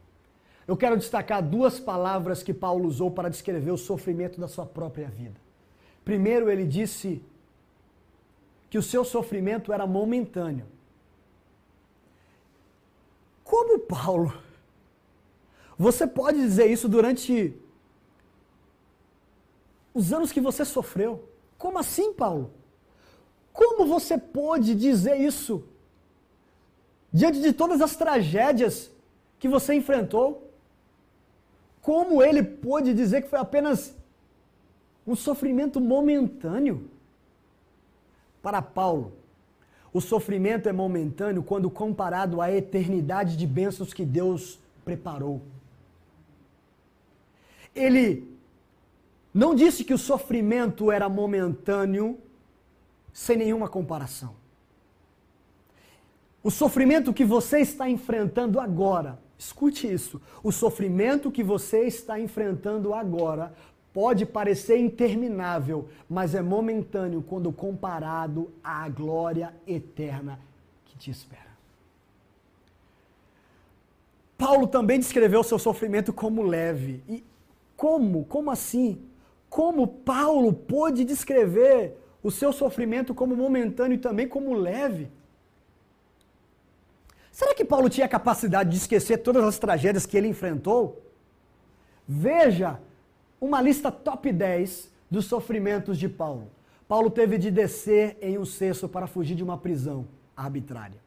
Eu 0.67 0.77
quero 0.77 0.97
destacar 0.97 1.41
duas 1.41 1.79
palavras 1.79 2.41
que 2.41 2.53
Paulo 2.53 2.87
usou 2.87 3.11
para 3.11 3.29
descrever 3.29 3.71
o 3.71 3.77
sofrimento 3.77 4.39
da 4.39 4.47
sua 4.47 4.65
própria 4.65 5.07
vida. 5.07 5.39
Primeiro, 6.03 6.49
ele 6.49 6.65
disse 6.65 7.21
que 8.71 8.77
o 8.77 8.81
seu 8.81 9.03
sofrimento 9.03 9.73
era 9.73 9.85
momentâneo. 9.85 10.65
Como 13.43 13.79
Paulo? 13.79 14.33
Você 15.77 16.07
pode 16.07 16.37
dizer 16.37 16.67
isso 16.67 16.87
durante 16.87 17.53
os 19.93 20.13
anos 20.13 20.31
que 20.31 20.39
você 20.39 20.63
sofreu? 20.63 21.27
Como 21.57 21.77
assim, 21.77 22.13
Paulo? 22.13 22.53
Como 23.51 23.85
você 23.85 24.17
pode 24.17 24.73
dizer 24.73 25.19
isso 25.19 25.65
diante 27.11 27.41
de 27.41 27.51
todas 27.51 27.81
as 27.81 27.97
tragédias 27.97 28.89
que 29.37 29.49
você 29.49 29.73
enfrentou? 29.73 30.49
Como 31.81 32.23
ele 32.23 32.41
pôde 32.41 32.93
dizer 32.93 33.23
que 33.23 33.27
foi 33.27 33.39
apenas 33.39 33.93
um 35.05 35.13
sofrimento 35.13 35.81
momentâneo? 35.81 36.89
Para 38.41 38.61
Paulo, 38.61 39.13
o 39.93 40.01
sofrimento 40.01 40.67
é 40.69 40.71
momentâneo 40.71 41.43
quando 41.43 41.69
comparado 41.69 42.41
à 42.41 42.51
eternidade 42.51 43.37
de 43.37 43.45
bênçãos 43.45 43.93
que 43.93 44.05
Deus 44.05 44.59
preparou. 44.83 45.41
Ele 47.75 48.27
não 49.33 49.53
disse 49.53 49.83
que 49.83 49.93
o 49.93 49.97
sofrimento 49.97 50.91
era 50.91 51.07
momentâneo 51.07 52.17
sem 53.13 53.37
nenhuma 53.37 53.67
comparação. 53.67 54.35
O 56.43 56.49
sofrimento 56.49 57.13
que 57.13 57.23
você 57.23 57.59
está 57.59 57.89
enfrentando 57.89 58.59
agora 58.59 59.19
Escute 59.41 59.91
isso. 59.91 60.21
O 60.43 60.51
sofrimento 60.51 61.31
que 61.31 61.43
você 61.43 61.87
está 61.87 62.19
enfrentando 62.19 62.93
agora 62.93 63.51
pode 63.93 64.25
parecer 64.25 64.77
interminável, 64.77 65.89
mas 66.09 66.33
é 66.33 66.41
momentâneo 66.41 67.21
quando 67.21 67.51
comparado 67.51 68.51
à 68.63 68.87
glória 68.87 69.53
eterna 69.67 70.39
que 70.85 70.97
te 70.97 71.11
espera. 71.11 71.51
Paulo 74.37 74.65
também 74.65 74.97
descreveu 74.97 75.43
seu 75.43 75.59
sofrimento 75.59 76.11
como 76.11 76.41
leve. 76.41 77.03
E 77.07 77.23
como? 77.75 78.25
Como 78.25 78.49
assim? 78.49 78.99
Como 79.49 79.85
Paulo 79.85 80.51
pôde 80.53 81.03
descrever 81.03 81.97
o 82.23 82.31
seu 82.31 82.51
sofrimento 82.51 83.13
como 83.13 83.35
momentâneo 83.35 83.95
e 83.95 83.99
também 83.99 84.27
como 84.27 84.53
leve? 84.53 85.11
Será 87.31 87.53
que 87.53 87.63
Paulo 87.63 87.89
tinha 87.89 88.05
a 88.05 88.09
capacidade 88.09 88.71
de 88.71 88.77
esquecer 88.77 89.17
todas 89.17 89.43
as 89.43 89.59
tragédias 89.59 90.05
que 90.05 90.17
ele 90.17 90.27
enfrentou? 90.27 91.01
Veja 92.07 92.79
uma 93.41 93.59
lista 93.59 93.91
top 93.91 94.31
10 94.31 94.91
dos 95.09 95.25
sofrimentos 95.25 95.97
de 95.97 96.07
Paulo. 96.07 96.51
Paulo 96.87 97.09
teve 97.09 97.39
de 97.39 97.49
descer 97.49 98.15
em 98.21 98.37
um 98.37 98.45
cesto 98.45 98.87
para 98.87 99.07
fugir 99.07 99.35
de 99.35 99.43
uma 99.43 99.57
prisão 99.57 100.07
arbitrária. 100.37 101.01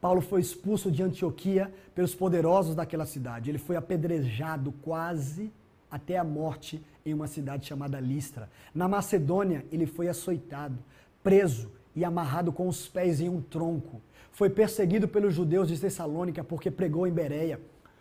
Paulo 0.00 0.22
foi 0.22 0.40
expulso 0.40 0.90
de 0.90 1.02
Antioquia 1.02 1.70
pelos 1.94 2.14
poderosos 2.14 2.74
daquela 2.74 3.04
cidade. 3.04 3.50
Ele 3.50 3.58
foi 3.58 3.76
apedrejado 3.76 4.72
quase 4.80 5.52
até 5.90 6.16
a 6.16 6.24
morte 6.24 6.82
em 7.04 7.12
uma 7.12 7.26
cidade 7.26 7.66
chamada 7.66 8.00
Listra. 8.00 8.48
Na 8.74 8.88
Macedônia, 8.88 9.66
ele 9.70 9.86
foi 9.86 10.08
açoitado, 10.08 10.78
preso 11.22 11.70
e 11.94 12.02
amarrado 12.02 12.50
com 12.50 12.66
os 12.66 12.88
pés 12.88 13.20
em 13.20 13.28
um 13.28 13.42
tronco 13.42 14.00
foi 14.38 14.48
perseguido 14.48 15.08
pelos 15.08 15.34
judeus 15.34 15.66
de 15.66 15.76
Tessalônica 15.76 16.44
porque 16.44 16.70
pregou 16.70 17.08
em 17.08 17.10
Bereia, 17.10 17.60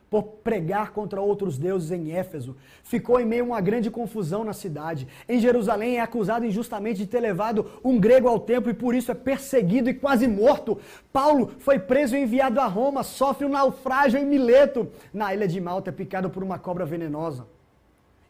por 0.09 0.23
pregar 0.23 0.91
contra 0.91 1.21
outros 1.21 1.57
deuses 1.57 1.91
em 1.91 2.11
Éfeso. 2.11 2.55
Ficou 2.83 3.19
em 3.19 3.25
meio 3.25 3.43
a 3.43 3.47
uma 3.47 3.61
grande 3.61 3.91
confusão 3.91 4.43
na 4.43 4.53
cidade. 4.53 5.07
Em 5.27 5.39
Jerusalém 5.39 5.97
é 5.97 6.01
acusado 6.01 6.45
injustamente 6.45 6.99
de 6.99 7.07
ter 7.07 7.19
levado 7.19 7.69
um 7.83 7.99
grego 7.99 8.27
ao 8.27 8.39
templo 8.39 8.71
e 8.71 8.73
por 8.73 8.95
isso 8.95 9.11
é 9.11 9.15
perseguido 9.15 9.89
e 9.89 9.93
quase 9.93 10.27
morto. 10.27 10.79
Paulo 11.11 11.51
foi 11.59 11.77
preso 11.77 12.15
e 12.15 12.21
enviado 12.21 12.59
a 12.59 12.67
Roma, 12.67 13.03
sofre 13.03 13.45
um 13.45 13.49
naufrágio 13.49 14.19
em 14.19 14.25
Mileto. 14.25 14.89
Na 15.13 15.33
ilha 15.33 15.47
de 15.47 15.59
Malta 15.59 15.89
é 15.89 15.93
picado 15.93 16.29
por 16.29 16.43
uma 16.43 16.57
cobra 16.57 16.85
venenosa. 16.85 17.45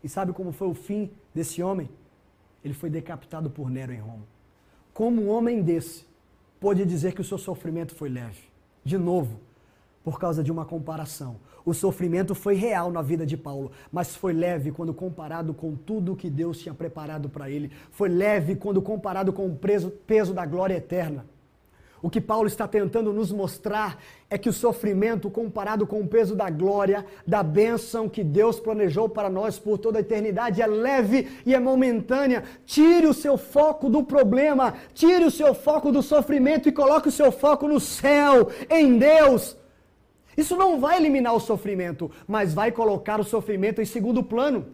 E 0.04 0.10
sabe 0.10 0.34
como 0.34 0.52
foi 0.52 0.68
o 0.68 0.74
fim 0.74 1.12
desse 1.34 1.62
homem? 1.62 1.90
Ele 2.64 2.74
foi 2.74 2.90
decapitado 2.90 3.50
por 3.50 3.70
Nero 3.70 3.94
em 3.94 4.00
Roma. 4.00 4.24
Como 4.94 5.22
um 5.22 5.30
homem 5.30 5.62
desse 5.62 6.06
pôde 6.60 6.86
dizer 6.86 7.14
que 7.14 7.22
o 7.22 7.24
seu 7.24 7.38
sofrimento 7.38 7.94
foi 7.94 8.10
leve. 8.10 8.42
De 8.84 8.98
novo, 8.98 9.40
por 10.04 10.20
causa 10.20 10.44
de 10.44 10.52
uma 10.52 10.66
comparação. 10.66 11.36
O 11.68 11.74
sofrimento 11.74 12.34
foi 12.34 12.56
real 12.56 12.90
na 12.90 13.02
vida 13.02 13.26
de 13.26 13.36
Paulo, 13.36 13.74
mas 13.92 14.16
foi 14.16 14.32
leve 14.32 14.72
quando 14.72 14.94
comparado 14.94 15.54
com 15.54 15.76
tudo 15.76 16.16
que 16.16 16.30
Deus 16.30 16.60
tinha 16.60 16.74
preparado 16.74 17.28
para 17.28 17.50
ele. 17.50 17.70
Foi 17.92 18.08
leve 18.08 18.56
quando 18.56 18.82
comparado 18.82 19.34
com 19.34 19.48
o 19.48 19.54
peso, 19.54 20.34
da 20.34 20.46
glória 20.46 20.76
eterna. 20.76 21.26
O 22.02 22.10
que 22.10 22.22
Paulo 22.22 22.48
está 22.48 22.70
tentando 22.70 23.12
nos 23.12 23.34
mostrar 23.34 24.02
é 24.30 24.38
que 24.38 24.48
o 24.48 24.54
sofrimento, 24.54 25.30
comparado 25.30 25.86
com 25.86 26.00
o 26.00 26.08
peso 26.08 26.38
da 26.38 26.50
glória, 26.50 27.06
da 27.28 27.44
bênção 27.44 28.08
que 28.08 28.24
Deus 28.24 28.62
planejou 28.62 29.10
para 29.10 29.30
nós 29.30 29.60
por 29.60 29.78
toda 29.78 29.98
a 29.98 30.02
eternidade, 30.02 30.62
é 30.62 30.68
leve 30.68 31.28
e 31.46 31.54
é 31.54 31.60
momentânea. 31.60 32.46
Tire 32.66 33.08
o 33.08 33.14
seu 33.14 33.38
foco 33.38 33.90
do 33.90 34.06
problema, 34.06 34.74
tire 34.94 35.26
o 35.26 35.32
seu 35.32 35.54
foco 35.54 35.92
do 35.92 36.02
sofrimento 36.02 36.70
e 36.70 36.72
coloque 36.72 37.10
o 37.10 37.12
seu 37.12 37.30
foco 37.30 37.68
no 37.68 37.82
céu, 37.82 38.50
em 38.70 38.98
Deus. 38.98 39.58
Isso 40.38 40.56
não 40.56 40.80
vai 40.80 40.98
eliminar 40.98 41.34
o 41.34 41.40
sofrimento, 41.40 42.12
mas 42.28 42.54
vai 42.54 42.72
colocar 42.72 43.20
o 43.20 43.24
sofrimento 43.24 43.82
em 43.82 43.86
segundo 43.86 44.24
plano. 44.24 44.68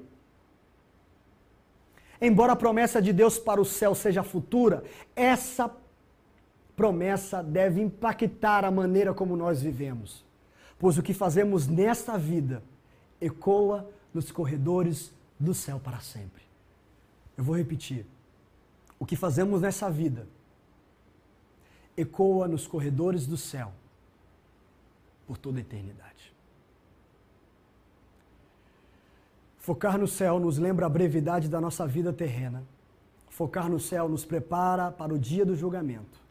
Embora 2.19 2.51
a 2.51 2.55
promessa 2.55 3.01
de 3.01 3.13
Deus 3.13 3.37
para 3.39 3.61
o 3.61 3.65
céu 3.65 3.95
seja 3.95 4.23
futura, 4.23 4.83
essa 5.15 5.73
promessa 6.75 7.41
deve 7.41 7.81
impactar 7.81 8.65
a 8.65 8.71
maneira 8.71 9.13
como 9.13 9.37
nós 9.37 9.61
vivemos. 9.61 10.25
Pois 10.77 10.97
o 10.97 11.03
que 11.03 11.13
fazemos 11.13 11.65
nesta 11.65 12.17
vida 12.17 12.61
ecoa 13.21 13.89
nos 14.13 14.31
corredores 14.31 15.13
do 15.39 15.53
céu 15.53 15.79
para 15.79 15.99
sempre. 16.01 16.43
Eu 17.37 17.43
vou 17.43 17.55
repetir. 17.55 18.05
O 18.99 19.05
que 19.05 19.15
fazemos 19.15 19.61
nessa 19.61 19.89
vida 19.89 20.27
ecoa 21.95 22.47
nos 22.49 22.67
corredores 22.67 23.25
do 23.25 23.37
céu 23.37 23.71
por 25.27 25.37
toda 25.37 25.57
a 25.57 25.61
eternidade. 25.61 26.33
Focar 29.57 29.97
no 29.97 30.07
céu 30.07 30.39
nos 30.39 30.57
lembra 30.57 30.85
a 30.85 30.89
brevidade 30.89 31.47
da 31.47 31.61
nossa 31.61 31.87
vida 31.87 32.11
terrena. 32.11 32.63
Focar 33.29 33.69
no 33.69 33.79
céu 33.79 34.09
nos 34.09 34.25
prepara 34.25 34.91
para 34.91 35.13
o 35.13 35.17
dia 35.17 35.45
do 35.45 35.55
julgamento. 35.55 36.21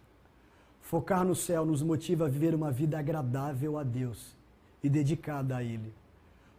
Focar 0.83 1.25
no 1.25 1.35
céu 1.35 1.65
nos 1.65 1.83
motiva 1.83 2.27
a 2.27 2.29
viver 2.29 2.55
uma 2.55 2.71
vida 2.71 2.99
agradável 2.99 3.79
a 3.79 3.83
Deus 3.83 4.37
e 4.83 4.89
dedicada 4.91 5.57
a 5.57 5.63
Ele. 5.63 5.95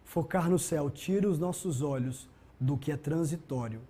Focar 0.04 0.50
no 0.50 0.58
céu 0.58 0.90
tira 0.90 1.28
os 1.28 1.38
nossos 1.38 1.80
olhos 1.80 2.28
do 2.58 2.76
que 2.76 2.90
é 2.90 2.96
transitório 2.96 3.80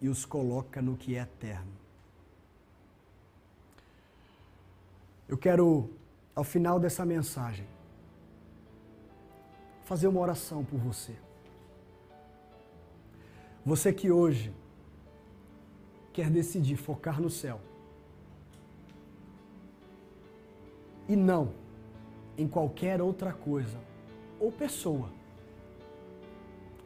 e 0.00 0.08
os 0.08 0.24
coloca 0.24 0.80
no 0.80 0.96
que 0.96 1.16
é 1.16 1.22
eterno. 1.22 1.72
Eu 5.28 5.36
quero 5.36 5.90
ao 6.34 6.44
final 6.44 6.78
dessa 6.78 7.04
mensagem, 7.04 7.66
fazer 9.92 10.08
uma 10.08 10.20
oração 10.20 10.64
por 10.64 10.78
você. 10.78 11.14
Você 13.62 13.92
que 13.92 14.10
hoje 14.10 14.50
quer 16.14 16.30
decidir 16.30 16.76
focar 16.76 17.20
no 17.20 17.28
céu 17.28 17.60
e 21.06 21.14
não 21.14 21.52
em 22.38 22.48
qualquer 22.48 23.02
outra 23.02 23.34
coisa 23.34 23.78
ou 24.40 24.50
pessoa. 24.50 25.10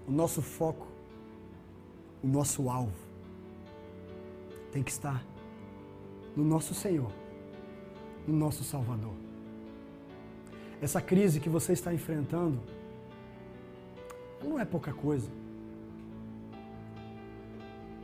O 0.09 0.11
nosso 0.11 0.42
foco, 0.42 0.88
o 2.25 2.27
nosso 2.27 2.69
alvo 2.69 3.07
tem 4.73 4.83
que 4.83 4.90
estar 4.90 5.25
no 6.35 6.45
nosso 6.45 6.75
Senhor, 6.75 7.12
no 8.27 8.35
nosso 8.35 8.64
Salvador. 8.64 9.14
Essa 10.83 11.01
crise 11.01 11.38
que 11.38 11.49
você 11.49 11.73
está 11.73 11.95
enfrentando 11.95 12.75
não 14.47 14.59
é 14.59 14.65
pouca 14.65 14.93
coisa. 14.93 15.31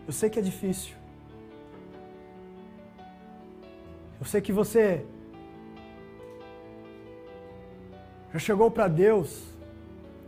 Eu 0.07 0.13
sei 0.13 0.29
que 0.29 0.39
é 0.39 0.43
difícil. 0.43 0.95
Eu 4.19 4.27
sei 4.27 4.41
que 4.41 4.53
você 4.53 5.07
já 8.33 8.39
chegou 8.39 8.71
para 8.71 8.89
Deus 8.89 9.43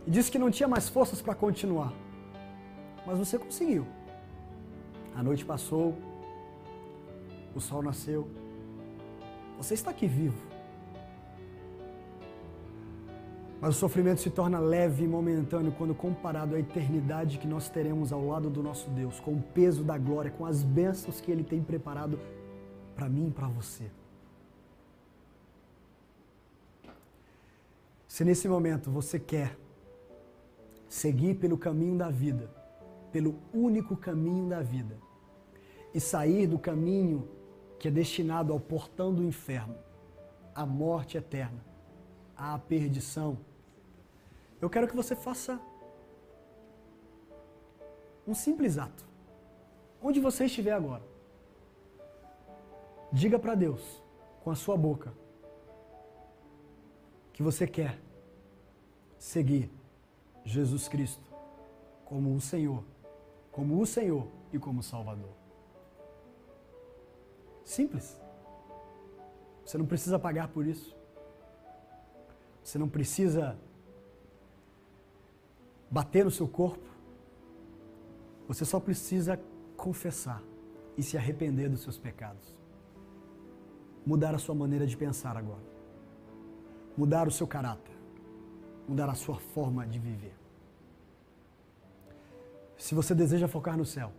e 0.05 0.11
disse 0.11 0.31
que 0.31 0.39
não 0.39 0.51
tinha 0.51 0.67
mais 0.67 0.87
forças 0.87 1.21
para 1.21 1.35
continuar. 1.35 1.93
Mas 3.05 3.17
você 3.17 3.37
conseguiu. 3.37 3.85
A 5.15 5.23
noite 5.23 5.45
passou, 5.45 5.95
o 7.55 7.59
sol 7.59 7.81
nasceu. 7.81 8.27
Você 9.57 9.73
está 9.73 9.91
aqui 9.91 10.07
vivo. 10.07 10.54
Mas 13.61 13.75
o 13.75 13.79
sofrimento 13.79 14.21
se 14.21 14.29
torna 14.29 14.59
leve 14.59 15.03
e 15.03 15.07
momentâneo 15.07 15.71
quando 15.71 15.95
comparado 15.95 16.55
à 16.55 16.59
eternidade 16.59 17.37
que 17.37 17.47
nós 17.47 17.69
teremos 17.69 18.11
ao 18.11 18.25
lado 18.27 18.49
do 18.49 18.61
nosso 18.61 18.89
Deus, 18.89 19.19
com 19.19 19.33
o 19.33 19.41
peso 19.41 19.83
da 19.83 19.97
glória, 19.97 20.31
com 20.31 20.45
as 20.45 20.61
bênçãos 20.61 21.21
que 21.21 21.31
Ele 21.31 21.43
tem 21.43 21.63
preparado 21.63 22.19
para 22.95 23.09
mim 23.09 23.27
e 23.27 23.31
para 23.31 23.47
você. 23.47 23.89
Se 28.07 28.23
nesse 28.23 28.47
momento 28.47 28.89
você 28.89 29.19
quer 29.19 29.57
seguir 30.87 31.35
pelo 31.35 31.57
caminho 31.57 31.97
da 31.97 32.09
vida, 32.09 32.49
pelo 33.11 33.35
único 33.53 33.95
caminho 33.97 34.47
da 34.47 34.61
vida, 34.61 34.97
e 35.93 35.99
sair 35.99 36.47
do 36.47 36.59
caminho 36.59 37.27
que 37.79 37.87
é 37.87 37.91
destinado 37.91 38.53
ao 38.53 38.59
portão 38.59 39.13
do 39.13 39.23
inferno, 39.23 39.75
à 40.53 40.65
morte 40.65 41.17
eterna, 41.17 41.63
à 42.37 42.57
perdição, 42.57 43.37
eu 44.61 44.69
quero 44.69 44.87
que 44.87 44.95
você 44.95 45.15
faça 45.15 45.59
um 48.27 48.33
simples 48.33 48.77
ato. 48.77 49.05
Onde 50.01 50.19
você 50.19 50.45
estiver 50.45 50.71
agora, 50.71 51.03
diga 53.11 53.39
para 53.39 53.55
Deus, 53.55 54.03
com 54.43 54.51
a 54.51 54.55
sua 54.55 54.77
boca, 54.77 55.13
que 57.33 57.41
você 57.43 57.67
quer 57.67 57.99
seguir 59.17 59.69
Jesus 60.43 60.87
Cristo 60.87 61.35
como 62.05 62.35
o 62.35 62.39
Senhor, 62.39 62.83
como 63.51 63.81
o 63.81 63.85
Senhor 63.85 64.27
e 64.53 64.59
como 64.59 64.83
Salvador. 64.83 65.33
Simples. 67.63 68.21
Você 69.65 69.77
não 69.77 69.87
precisa 69.87 70.19
pagar 70.19 70.49
por 70.49 70.67
isso. 70.67 70.94
Você 72.65 72.79
não 72.79 72.89
precisa 72.89 73.55
bater 75.89 76.25
no 76.25 76.31
seu 76.31 76.47
corpo. 76.47 76.89
Você 78.47 78.65
só 78.65 78.79
precisa 78.79 79.39
confessar 79.77 80.41
e 80.97 81.03
se 81.03 81.15
arrepender 81.15 81.69
dos 81.69 81.81
seus 81.81 81.95
pecados. 81.95 82.55
Mudar 84.03 84.33
a 84.33 84.39
sua 84.39 84.55
maneira 84.55 84.87
de 84.87 84.97
pensar 84.97 85.37
agora. 85.37 85.61
Mudar 86.97 87.27
o 87.27 87.31
seu 87.31 87.45
caráter. 87.45 87.95
Mudar 88.87 89.11
a 89.11 89.15
sua 89.15 89.37
forma 89.37 89.85
de 89.85 89.99
viver. 89.99 90.35
Se 92.79 92.95
você 92.95 93.13
deseja 93.13 93.47
focar 93.47 93.77
no 93.77 93.85
céu, 93.85 94.11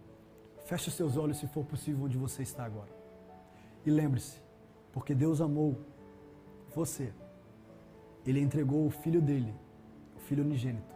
feche 0.66 0.88
os 0.88 0.94
seus 0.94 1.16
olhos 1.16 1.38
se 1.38 1.48
for 1.48 1.64
possível 1.64 2.04
onde 2.04 2.16
você 2.16 2.44
está 2.44 2.64
agora. 2.64 2.94
E 3.84 3.90
lembre-se, 3.90 4.40
porque 4.92 5.16
Deus 5.16 5.40
amou 5.40 5.76
você, 6.72 7.12
Ele 8.26 8.40
entregou 8.40 8.86
o 8.86 8.90
Filho 8.90 9.22
dele, 9.22 9.54
o 10.16 10.20
Filho 10.20 10.42
unigênito, 10.42 10.94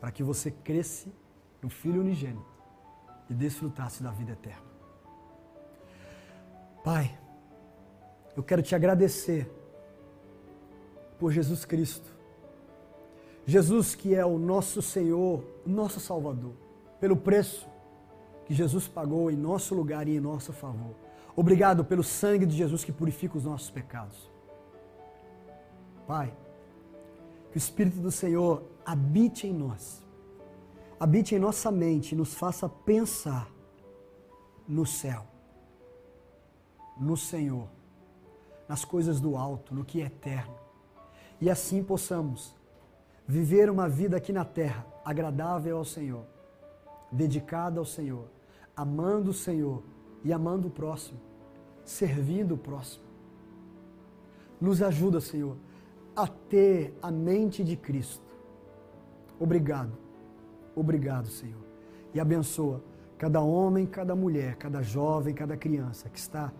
para 0.00 0.10
que 0.10 0.22
você 0.22 0.50
cresce 0.50 1.12
no 1.62 1.70
Filho 1.70 2.00
unigênito 2.00 2.44
e 3.30 3.34
desfrutasse 3.34 4.02
da 4.02 4.10
vida 4.10 4.32
eterna. 4.32 4.66
Pai, 6.84 7.18
eu 8.36 8.42
quero 8.42 8.62
te 8.62 8.74
agradecer 8.74 9.50
por 11.18 11.32
Jesus 11.32 11.64
Cristo. 11.64 12.14
Jesus 13.46 13.94
que 13.94 14.14
é 14.14 14.24
o 14.24 14.38
nosso 14.38 14.82
Senhor, 14.82 15.42
o 15.64 15.68
nosso 15.68 15.98
Salvador, 15.98 16.54
pelo 17.00 17.16
preço 17.16 17.68
que 18.44 18.54
Jesus 18.54 18.86
pagou 18.86 19.30
em 19.30 19.36
nosso 19.36 19.74
lugar 19.74 20.06
e 20.06 20.16
em 20.16 20.20
nosso 20.20 20.52
favor. 20.52 20.94
Obrigado 21.34 21.84
pelo 21.84 22.02
sangue 22.02 22.46
de 22.46 22.56
Jesus 22.56 22.84
que 22.84 22.92
purifica 22.92 23.36
os 23.36 23.44
nossos 23.44 23.70
pecados. 23.70 24.30
Pai, 26.06 26.32
que 27.56 27.58
o 27.58 27.64
Espírito 27.64 28.00
do 28.00 28.10
Senhor 28.10 28.64
habite 28.84 29.46
em 29.46 29.54
nós, 29.54 30.04
habite 31.00 31.34
em 31.34 31.38
nossa 31.38 31.70
mente 31.70 32.14
nos 32.14 32.34
faça 32.34 32.68
pensar 32.68 33.50
no 34.68 34.84
céu, 34.84 35.24
no 36.98 37.16
Senhor, 37.16 37.66
nas 38.68 38.84
coisas 38.84 39.22
do 39.22 39.38
alto, 39.38 39.74
no 39.74 39.86
que 39.86 40.02
é 40.02 40.04
eterno. 40.04 40.54
E 41.40 41.48
assim 41.48 41.82
possamos 41.82 42.54
viver 43.26 43.70
uma 43.70 43.88
vida 43.88 44.18
aqui 44.18 44.34
na 44.34 44.44
terra 44.44 44.86
agradável 45.02 45.78
ao 45.78 45.84
Senhor, 45.86 46.26
dedicada 47.10 47.80
ao 47.80 47.86
Senhor, 47.86 48.26
amando 48.76 49.30
o 49.30 49.34
Senhor 49.34 49.82
e 50.22 50.30
amando 50.30 50.68
o 50.68 50.70
próximo, 50.70 51.18
servindo 51.86 52.56
o 52.56 52.58
próximo. 52.58 53.06
Nos 54.60 54.82
ajuda, 54.82 55.22
Senhor, 55.22 55.56
a 56.16 56.26
ter 56.26 56.96
a 57.02 57.10
mente 57.10 57.62
de 57.62 57.76
Cristo. 57.76 58.24
Obrigado, 59.38 59.92
obrigado, 60.74 61.28
Senhor. 61.28 61.62
E 62.14 62.18
abençoa 62.18 62.82
cada 63.18 63.40
homem, 63.40 63.86
cada 63.86 64.16
mulher, 64.16 64.56
cada 64.56 64.82
jovem, 64.82 65.34
cada 65.34 65.56
criança 65.56 66.08
que 66.08 66.18
está 66.18 66.50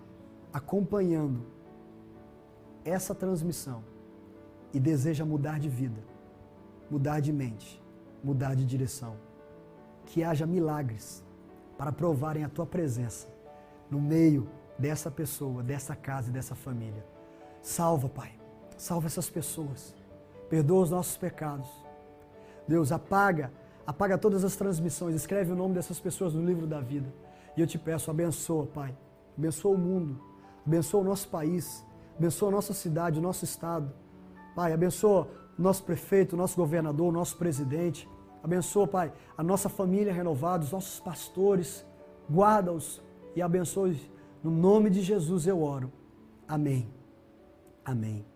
acompanhando 0.53 1.47
essa 2.85 3.15
transmissão 3.15 3.83
e 4.73 4.79
deseja 4.79 5.25
mudar 5.25 5.59
de 5.59 5.69
vida, 5.69 6.03
mudar 6.91 7.21
de 7.21 7.33
mente, 7.33 7.83
mudar 8.23 8.55
de 8.55 8.65
direção. 8.65 9.17
Que 10.05 10.23
haja 10.23 10.47
milagres 10.47 11.25
para 11.77 11.91
provarem 11.91 12.45
a 12.45 12.49
tua 12.49 12.67
presença 12.67 13.29
no 13.91 14.01
meio 14.01 14.49
dessa 14.79 15.11
pessoa, 15.11 15.63
dessa 15.63 15.97
casa 15.97 16.29
e 16.31 16.33
dessa 16.33 16.55
família. 16.55 17.05
Salva, 17.63 18.09
Pai. 18.09 18.46
Salva 18.77 19.07
essas 19.07 19.29
pessoas. 19.29 19.95
Perdoa 20.49 20.83
os 20.83 20.91
nossos 20.91 21.17
pecados. 21.17 21.69
Deus, 22.69 22.93
apaga, 22.93 23.53
apaga 23.87 24.19
todas 24.19 24.45
as 24.45 24.57
transmissões. 24.57 25.15
Escreve 25.15 25.53
o 25.53 25.57
nome 25.57 25.75
dessas 25.75 25.99
pessoas 25.99 26.35
no 26.35 26.45
livro 26.45 26.67
da 26.67 26.81
vida. 26.81 27.13
E 27.57 27.61
eu 27.61 27.67
te 27.67 27.79
peço, 27.79 28.11
abençoa, 28.11 28.67
Pai. 28.67 28.97
Abençoa 29.37 29.75
o 29.75 29.79
mundo. 29.79 30.21
Abençoa 30.67 31.01
o 31.01 31.05
nosso 31.05 31.29
país. 31.29 31.85
Abençoa 32.19 32.49
a 32.49 32.53
nossa 32.53 32.75
cidade, 32.75 33.19
o 33.19 33.23
nosso 33.23 33.45
estado. 33.45 33.93
Pai, 34.55 34.73
abençoa 34.73 35.29
o 35.59 35.63
nosso 35.63 35.83
prefeito, 35.85 36.35
o 36.35 36.37
nosso 36.37 36.57
governador, 36.57 37.09
o 37.09 37.13
nosso 37.13 37.37
presidente. 37.37 38.09
Abençoa, 38.43 38.87
Pai, 38.87 39.13
a 39.37 39.43
nossa 39.43 39.69
família 39.69 40.13
renovada, 40.13 40.65
os 40.65 40.73
nossos 40.73 41.01
pastores. 41.01 41.85
Guarda-os 42.31 43.03
e 43.35 43.43
abençoe. 43.43 44.11
No 44.43 44.51
nome 44.51 44.91
de 44.91 45.03
Jesus 45.03 45.47
eu 45.47 45.63
oro. 45.63 45.93
Amém. 46.47 46.89
Amém. 47.85 48.36